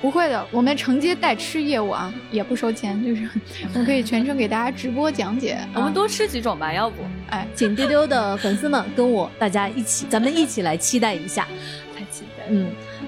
[0.00, 3.28] 不会的，我们承接代吃业务啊，也不收钱，就是
[3.74, 5.58] 我们可以全程给大家直播讲解。
[5.74, 6.96] 我们多吃几种吧，要不？
[7.28, 11.46] 哎，请丢丢的粉丝们跟我大家一起，咱们一起来期待一下。
[11.94, 12.44] 太期待。
[12.48, 12.66] 嗯，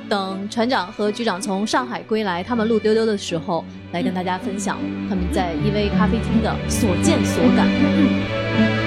[0.09, 4.79] 等船长和局长从上海归来，他们录丢丢的时候，来跟大家分享
[5.09, 7.67] 他们在 EV 咖啡厅的所见所感。
[7.67, 8.82] 嗯。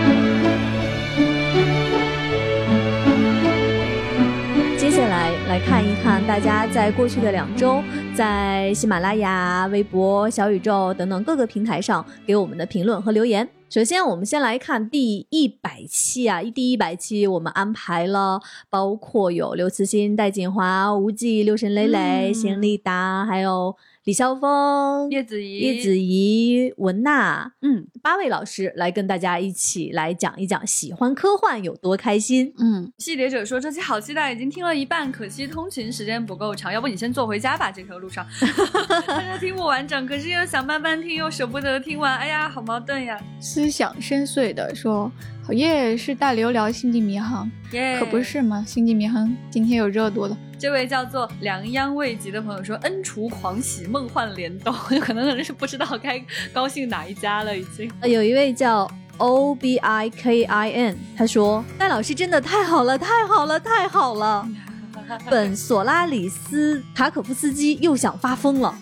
[5.48, 7.82] 来来看一看大家在过去的两周，
[8.14, 13.48] 在喜马拉雅、微博、小宇宙等等各个平台上给我们的评论和留言。
[13.70, 23.78] 首先，我们先来看第一百期啊，第一百期我们安排了，包括有刘慈欣、戴锦华、吴忌、六神磊磊、邢立达，还有。
[24.06, 32.54] 李霄峰、叶子怡、叶子怡、文娜，嗯，八位老师来跟大家一起来讲一讲喜欢科幻有多开心。
[32.60, 37.72] 嗯，细蝶者说这期好期待，已经听了一半，可惜通勤时间不够长，要不你先坐回家吧。
[37.72, 38.24] 这条路上，
[39.08, 43.20] 大家听不完整，可是又想慢慢听，又舍不得听完，哎呀，好矛盾呀。
[43.40, 45.12] 思想深邃的说。
[45.46, 48.66] 好耶，是大刘聊《星际迷航》，耶，可不是嘛？
[48.68, 50.36] 《星际迷航》今天有热度了。
[50.58, 54.74] 这位叫做良央未及的朋友说：“恩除狂喜，梦幻联动。
[55.00, 56.20] ”可能是不知道该
[56.52, 57.88] 高兴哪一家了，已经。
[58.06, 64.50] 有一位叫 O B I K I N，他说：“戴老师真的太好了，太好了，太好了！
[65.30, 68.76] 本索拉里斯塔可夫斯基又想发疯了。”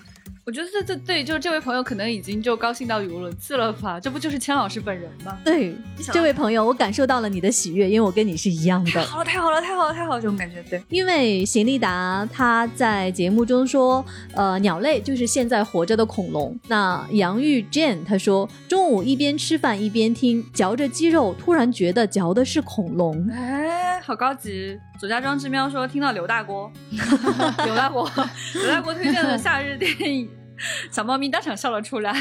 [0.45, 3.97] 我觉得这这对，就是这位朋友可能已经就高兴到语无伦次了吧？
[3.97, 5.37] 这不就是千老师本人吗？
[5.43, 5.73] 对，
[6.11, 9.01] 这位朋友，我感受到了你的喜悦，因为我跟你是一样的。
[9.05, 10.61] 好了，太好了，太好了，太好了，这种感觉。
[10.63, 16.59] 对，因为邢立达他在节目中说，呃，鸟类就是现在活着的恐龙。
[16.67, 23.29] 那杨玉 Jane 他说，中午一边吃饭一边听，嚼着鸡肉，突然觉得嚼的是恐龙。
[23.31, 24.77] 哎，好高级。
[24.99, 26.71] 左家庄之喵说听到刘大锅，
[27.65, 28.09] 刘大锅，
[28.53, 30.29] 刘大锅推荐的夏日电影。
[30.91, 32.13] 小猫咪当场笑了出来，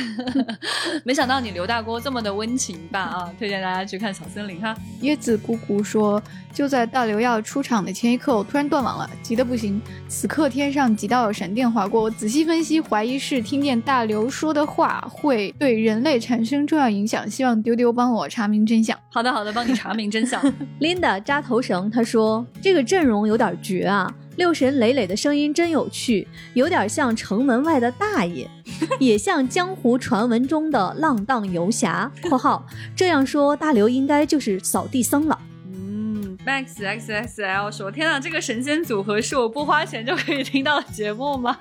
[1.04, 3.00] 没想到你刘大锅这么的温情吧？
[3.00, 4.74] 啊，推荐大家去看《小森林》哈。
[5.02, 6.22] 椰子姑姑说，
[6.52, 9.80] 就在大刘要出场的前一刻，我突然断网了，急得不行。
[10.08, 18.98] 此刻天上几道闪电划过，我仔细分析，怀疑是听见大刘说的话会对人类产生重要影响，希望丢丢帮我查明真相。
[19.10, 20.42] 好的，好的，帮你查明真相。
[20.80, 24.12] Linda 扎头绳，他说这个阵容有点绝啊。
[24.36, 28.48] 六神磊磊的声音真有趣，有点像城门外的大爷，
[28.98, 32.10] 也像江湖传闻中的浪荡游侠。
[32.28, 32.66] （括号
[32.96, 41.58] 这样说，大刘应该就是扫地僧了。）嗯，Max X X L 说：“天哪，这个神仙组合是我不花钱就可以听到的节目吗？”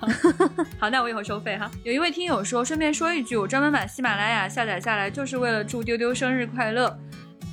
[0.80, 1.69] 好，那我以后收费哈。
[1.84, 6.97] 有一位听友说：“顺便说一句，我专门把喜马拉雅下载下来，就是为了祝丢丢生日快乐。”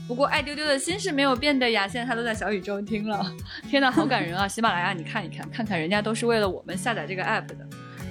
[0.08, 3.30] 不过爱丢丢的心是没有变的呀，现在他都在小宇宙听了，
[3.68, 4.48] 天呐，好感人啊！
[4.48, 7.56] 喜马拉雅，你看一看，看看人家都是为了我们下载这个 app 的。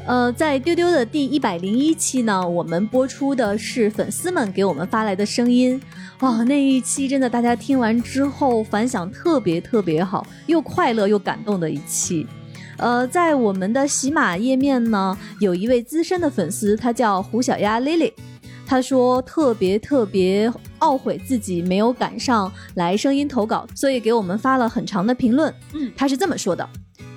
[0.06, 5.82] 呃，在丢丢的第一百零一期呢，我们播出的是粉丝们给我们发来的声音，
[6.20, 12.28] 哇，那一期真的大家听完之后反响特别特别好，又快乐又感动的一期。
[12.78, 18.14] 呃，在我们的喜马页面呢，有一位资深的粉丝，他叫胡小丫 Lily。
[18.68, 25.54] 他说特别特别懊悔自己没有赶上来声音投稿，所以给我们发了很长的评论。
[25.74, 26.68] 嗯，他是这么说的：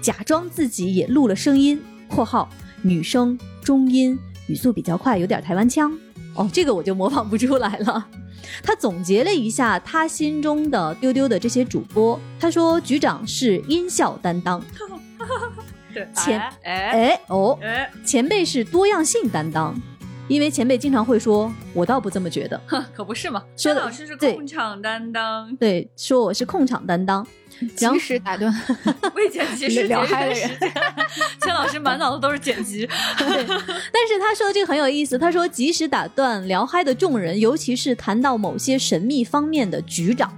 [0.01, 2.49] 假装自己也录了声音（括号
[2.83, 5.93] 女生中音，语速比较快，有点台湾腔）。
[6.35, 8.07] 哦，这个我就模仿不出来了。
[8.63, 14.63] 他总结了一下他心中的丢丢的这些主播，他说局长是音效担当，
[16.17, 17.59] 前哎哦，
[18.05, 19.75] 前辈是多样性担当。
[20.31, 22.61] 因为前辈经常会说，我倒不这么觉得，
[22.95, 23.43] 可不是嘛。
[23.57, 27.27] 说老师是控场担当，对，说我是控场担当，
[27.75, 28.55] 及时打断
[29.17, 30.49] 未剪辑是聊嗨的人。
[31.43, 40.33] 千老师满脑子都是剪辑，但是他说的这个很有意思，他说及时打断聊嗨的众人，尤其是谈到某些神秘方面的局长。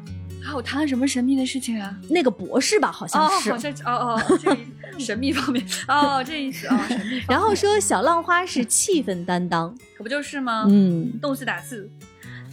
[0.44, 1.96] 他有谈了什么神秘的事情啊？
[2.08, 4.56] 那个博士吧，好像是，好像哦哦，这
[4.98, 7.22] 神秘方面哦，这意思哦，神秘。
[7.28, 10.66] 然后说小浪花是气氛担当，可不就是吗？
[10.68, 11.90] 嗯，动次打次。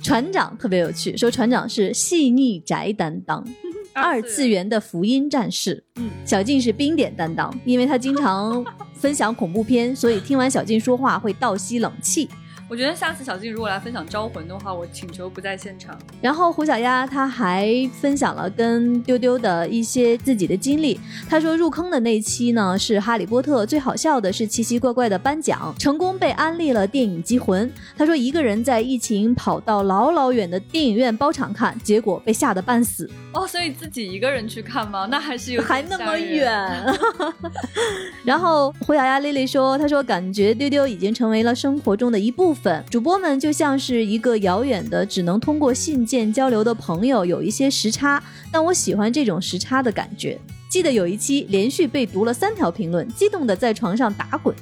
[0.01, 3.45] 船长特别有趣，说船长是细腻宅担当，
[3.93, 5.83] 二次元的福音战士。
[5.95, 12.29] 嗯，小静是冰点担当，因为他经常分享恐怖片，所以听完小静说话会倒吸冷气。
[12.70, 15.97] 我觉得下次小静如果来分享招魂的话，我请求不在现场。
[16.22, 17.67] 然后胡小丫她还
[17.99, 20.99] 分享了跟丢丢的一些自己的经历。
[21.28, 27.72] 她说入坑的那期呢是哈利波特，最好笑的是奇奇怪怪的颁奖，成功被安利了电影机魂。
[27.97, 33.09] 她说一个人在疫情跑到老老远的电影院包场看，结果被吓得半死。
[33.34, 35.07] 哦，所以自己一个人去看吗？
[35.09, 36.95] 那还是有还那么远。
[38.24, 42.59] 然后胡小丫丽丽说，她说感觉丢丢已经成为了生活中的一部分。
[42.89, 50.39] 主播们就像是一个遥远的、只能通过信件交流的朋友，有一些时差，但我喜欢这种时差的感觉。
[50.70, 54.55] 记得有一期连续被读了三条评论，激动的在床上打滚，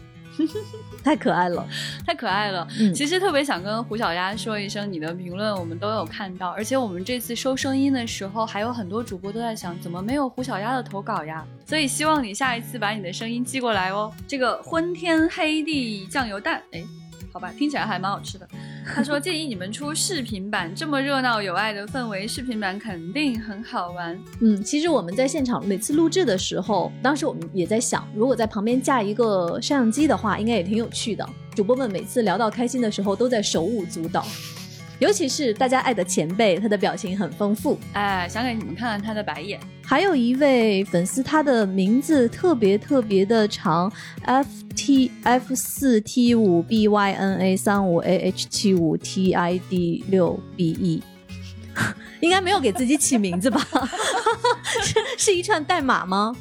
[1.04, 1.68] 太可爱了，
[2.06, 2.66] 太可爱了。
[2.80, 11.46] 嗯，其实特别想跟胡小丫说一声，你的评论我们都有看到，而且我们这次收声音的时候，还有很多主播都在想，怎么没有胡小丫的投稿呀？
[11.66, 14.14] 所以希望你下一次把你的声音寄过来哦。
[14.26, 16.84] 这个昏天黑地酱油蛋，哎。
[17.32, 18.48] 好吧，听起来还蛮好吃的。
[18.86, 24.18] 他说建议你们出视频版，这么热闹有爱的氛围，视频版肯定很好玩。
[24.42, 31.28] 嗯，其实我们在现场每次录制的时候，当时我们也在想，如果在旁边架一个摄像机的话，应该也挺有趣的。
[31.56, 34.26] 主播们每次聊到开心的时候，都在手舞足蹈。
[35.00, 37.78] 尤其是大家爱的前辈，他的表情很丰富。
[37.94, 39.60] 哎，想给你们看看他的白眼。
[39.86, 43.92] 还有一位粉丝，他的名字特别特别的长
[44.24, 49.60] ，F T F 四 T 五 B Y N A 三五 A H 七五 T I
[49.70, 51.04] D 六 B E，
[52.22, 53.62] 应该没有给自己起名字吧？
[54.84, 56.36] 是是一串代码吗？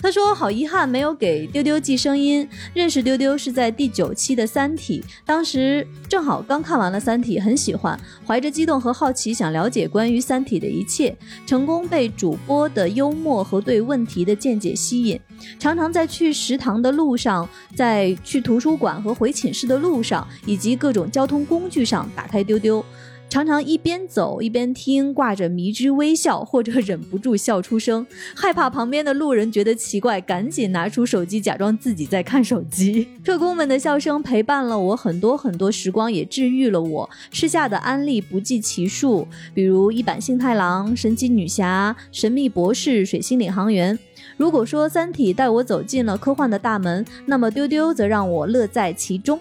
[0.00, 2.48] 他说：“好遗憾，没有给丢丢寄声音。
[2.72, 11.16] 认识丢丢是在第九期的《三体》，当时正好刚看完了《三体》，很喜欢，怀着激动和好奇，想了解关于《三体》的一切。
[11.46, 15.20] 成功被主播的幽默和对问题的见解吸引，
[15.58, 22.84] 常常在去食堂的路上，在去图书馆和回寝室的路上，以及各种交通工具上打开丢丢。”
[23.32, 28.06] 常常一边走一边听，挂着迷之微笑，或者忍不住笑出声，
[28.36, 33.08] 害怕旁边的路人觉得奇怪，赶紧拿出手机假装自己在看手机。
[33.24, 37.08] 特工们的笑声陪伴了我很多很多时光，也治愈了我。
[37.30, 43.98] 吃下的安利不计其数，比如一版幸太郎、神奇女侠、神秘博士、水星领航员。
[44.36, 49.40] 如果说《三体》带我走进了科幻的大门，那么丢丢则让我乐在其中。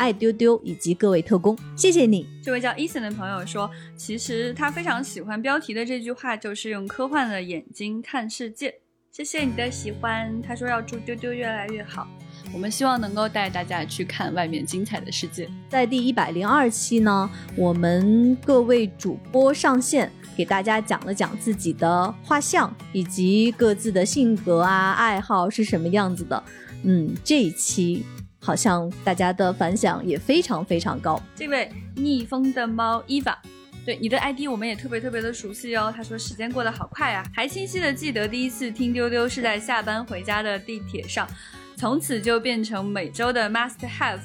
[0.00, 2.26] 爱丢丢以及各位特工，谢谢你。
[2.42, 8.74] 这位叫 Eason 的朋友说，其实他非常喜欢标题的这句话，就是用科幻的眼睛看世界。
[9.12, 10.40] 谢谢你的喜欢。
[10.40, 12.08] 他说要祝丢丢越来越好。
[12.50, 15.46] 我们希望能够带大家去看外面精彩的世界。
[15.68, 26.42] 在第一百零二期呢，我们各位主播上线，给大家讲了讲自己的画像以及各自的性格啊、爱好是什么样子的。
[26.84, 28.02] 嗯，这一期。
[28.40, 31.22] 好像大家的反响也非常非常高。
[31.36, 33.38] 这位逆风的猫伊娃，
[33.84, 35.92] 对你的 ID 我们也特别特别的熟悉哦。
[35.94, 41.28] 他说时间过得好快啊，还清晰的记得第一次听丢丢是在下班回家的地铁上，
[41.76, 44.18] 从此就变成每周的 must have。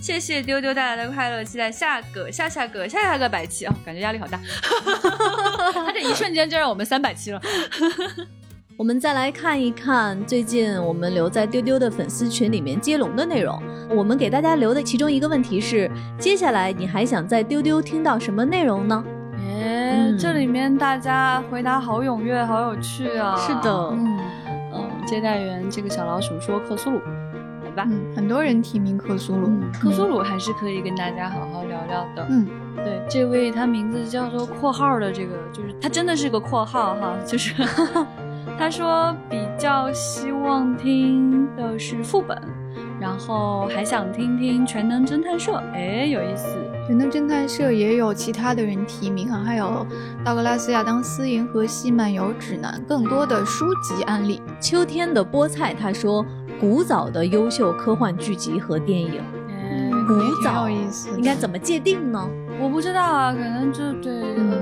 [0.00, 4.40] 谢谢丢丢带来的快乐，期待下个下下个下下个百期哦，感觉压力好大。
[5.74, 7.42] 他这一瞬间就让我们三百期了。
[8.78, 13.60] 我们再来看一看最近我们留在丢丢的粉丝群里面接龙的内容。
[13.90, 19.04] 我们给大家留的其中一个问题是：接下来你还想在丢丢听到什么内容呢？
[19.36, 23.34] 哎，这里面大家回答好踊跃，好有趣啊！
[23.36, 24.18] 是的，嗯
[24.72, 27.00] 嗯，接待员这个小老鼠说克苏鲁，
[27.64, 32.24] 来吧，很多人提名克苏鲁，克苏鲁还是可以跟大家好好聊聊的。
[32.30, 37.52] 嗯，对，这位他名字叫做括号的这个，就是他真的是个括号哈，就是。
[38.58, 42.36] 他说比较希望听的是副本，
[43.00, 45.62] 然后还想听听全能侦探社。
[45.72, 49.86] 哎，有意思，全能侦探社也有其他的人提名啊，还有
[50.24, 54.42] 道格拉斯亚当斯银河系漫游指南，更多的书籍案例。
[54.60, 56.26] 秋天的菠菜，他说
[56.60, 59.22] 古早的优秀科幻剧集和电影。
[59.48, 62.28] 嗯古早意思，应该怎么界定呢？
[62.60, 64.12] 我不知道啊，可能就对。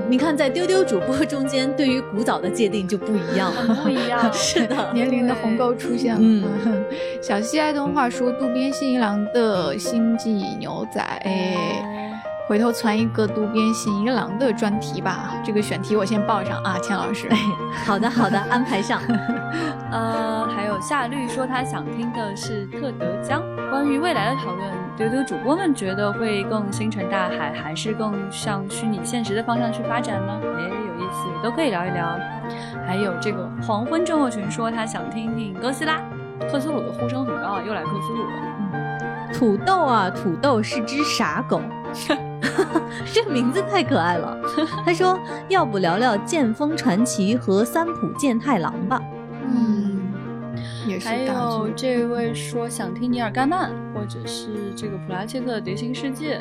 [0.09, 3.51] 你看，在丢丢主播中间，对于古早的界定就不一样，
[3.83, 4.19] 不一样。
[4.33, 6.19] 是的， 年龄的鸿沟出现了。
[6.21, 6.43] 嗯，
[7.21, 11.01] 小西爱动画说渡边信一郎的星际牛仔。
[11.01, 12.06] 哎，
[12.47, 15.33] 回头传一个渡边信一郎的专题吧。
[15.43, 17.27] 这个选题我先报上啊，钱老师。
[17.85, 19.01] 好的，好的，安排上。
[19.91, 24.71] 呃，还有夏绿说他想听的是特德江关于未来的讨论。
[24.95, 30.39] 丢丢主播们觉得会更星辰大海，还是更向虚拟现实的方向去发展呢？
[30.57, 32.17] 哎，有意思，都可以聊一聊。
[32.87, 35.99] 还有这个黄昏症候群说他想听听哥斯拉。
[36.49, 38.29] 克苏鲁的呼声很高啊，又来克苏鲁了。
[38.73, 41.61] 嗯，土豆啊，土豆是只傻狗，
[43.13, 44.37] 这名字太可爱了。
[44.85, 49.01] 他说：“要不聊聊剑锋传奇和三浦健太郎吧？”
[49.49, 49.99] 嗯，
[50.87, 51.07] 也是。
[51.07, 56.37] 还有这位说想听尼尔盖曼，或者是这个普拉切特的《碟形世界》。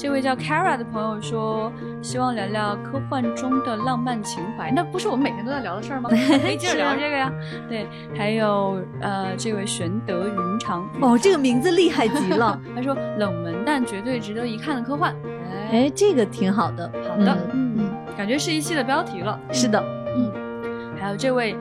[0.00, 1.70] 这位叫 Kara 的朋友说，
[2.00, 4.72] 希望聊聊科幻中的浪漫情怀。
[4.74, 6.08] 那不是我们每天都在聊的事儿吗？
[6.08, 7.30] 可以接着聊这个呀。
[7.68, 7.86] 对，
[8.16, 12.58] 还有呃，这位玄德云长，哦，这个名字厉害极了。
[12.74, 15.14] 他说冷门但绝对值得一看的科幻。
[15.70, 16.90] 哎，这个挺好的。
[17.06, 19.38] 好的，嗯，感觉是一期的标题了。
[19.52, 19.84] 是的，
[20.16, 20.32] 嗯。
[20.98, 21.54] 还有这位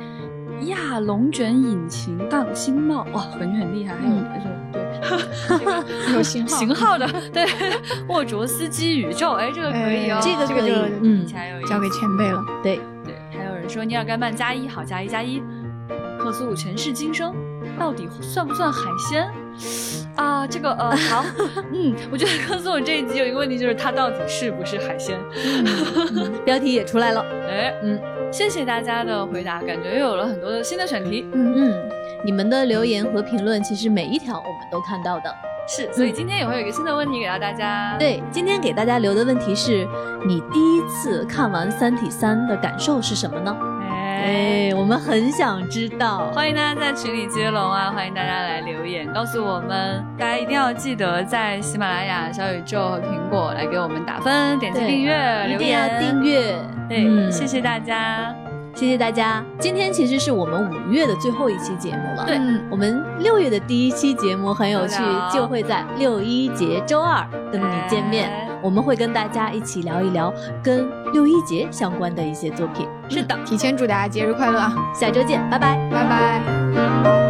[0.67, 3.95] 亚龙卷引擎杠星帽，哇，感觉很厉害。
[3.95, 4.13] 还有。
[4.71, 4.81] 对，
[6.13, 7.45] 有型号型号的，对，
[8.07, 10.73] 沃卓斯基宇宙，哎，这个可以哦，这个可以，
[11.03, 11.25] 嗯，
[11.67, 12.43] 交给前辈了。
[12.63, 15.41] 对对，还有人说尼尔盖曼加一好加一加一，
[16.19, 17.33] 克苏鲁前世今生
[17.77, 19.27] 到底算不算海鲜
[20.15, 20.45] 啊？
[20.47, 21.23] 这个呃，好，
[21.73, 25.19] 嗯，我觉得克苏鲁这一集有一个问题，就是它到底是不是海鲜？
[26.45, 27.99] 标题也出来了，哎，嗯，
[28.31, 31.89] 谢谢大家的回答，感觉又有了很多的新的选题，嗯嗯。
[32.23, 35.33] 你们的留言和评论，其实每一条我们都看到的，
[35.67, 37.95] 是，所以今天也会有一个新的问题给到大家。
[37.97, 39.87] 对，今天给大家留的问题是：
[40.25, 43.55] 你第一次看完《三体三》的感受是什么呢？
[44.09, 47.91] 哎，我们很想知道，欢迎大家在群里接龙啊！
[47.91, 50.03] 欢迎大家来留言，告诉我们。
[50.17, 56.55] 大家一定要记得在喜马拉雅、小宇宙和苹果来给我们打分、点击订阅、留言、订阅。
[56.89, 58.33] 对，谢谢大家。
[58.75, 62.25] 谢谢大家，今天其实是我们五月的最后一期节目了。
[62.25, 62.39] 对，
[62.69, 65.01] 我们六月的第一期节目很有趣，
[65.33, 68.31] 就会在六一节周二跟你见面。
[68.61, 72.87] 我们会跟大家一起聊一聊跟六一节相关的一些作品。
[73.09, 74.73] 是的，提前祝大家节日快乐啊！
[74.93, 77.28] 下周见，拜拜，拜拜。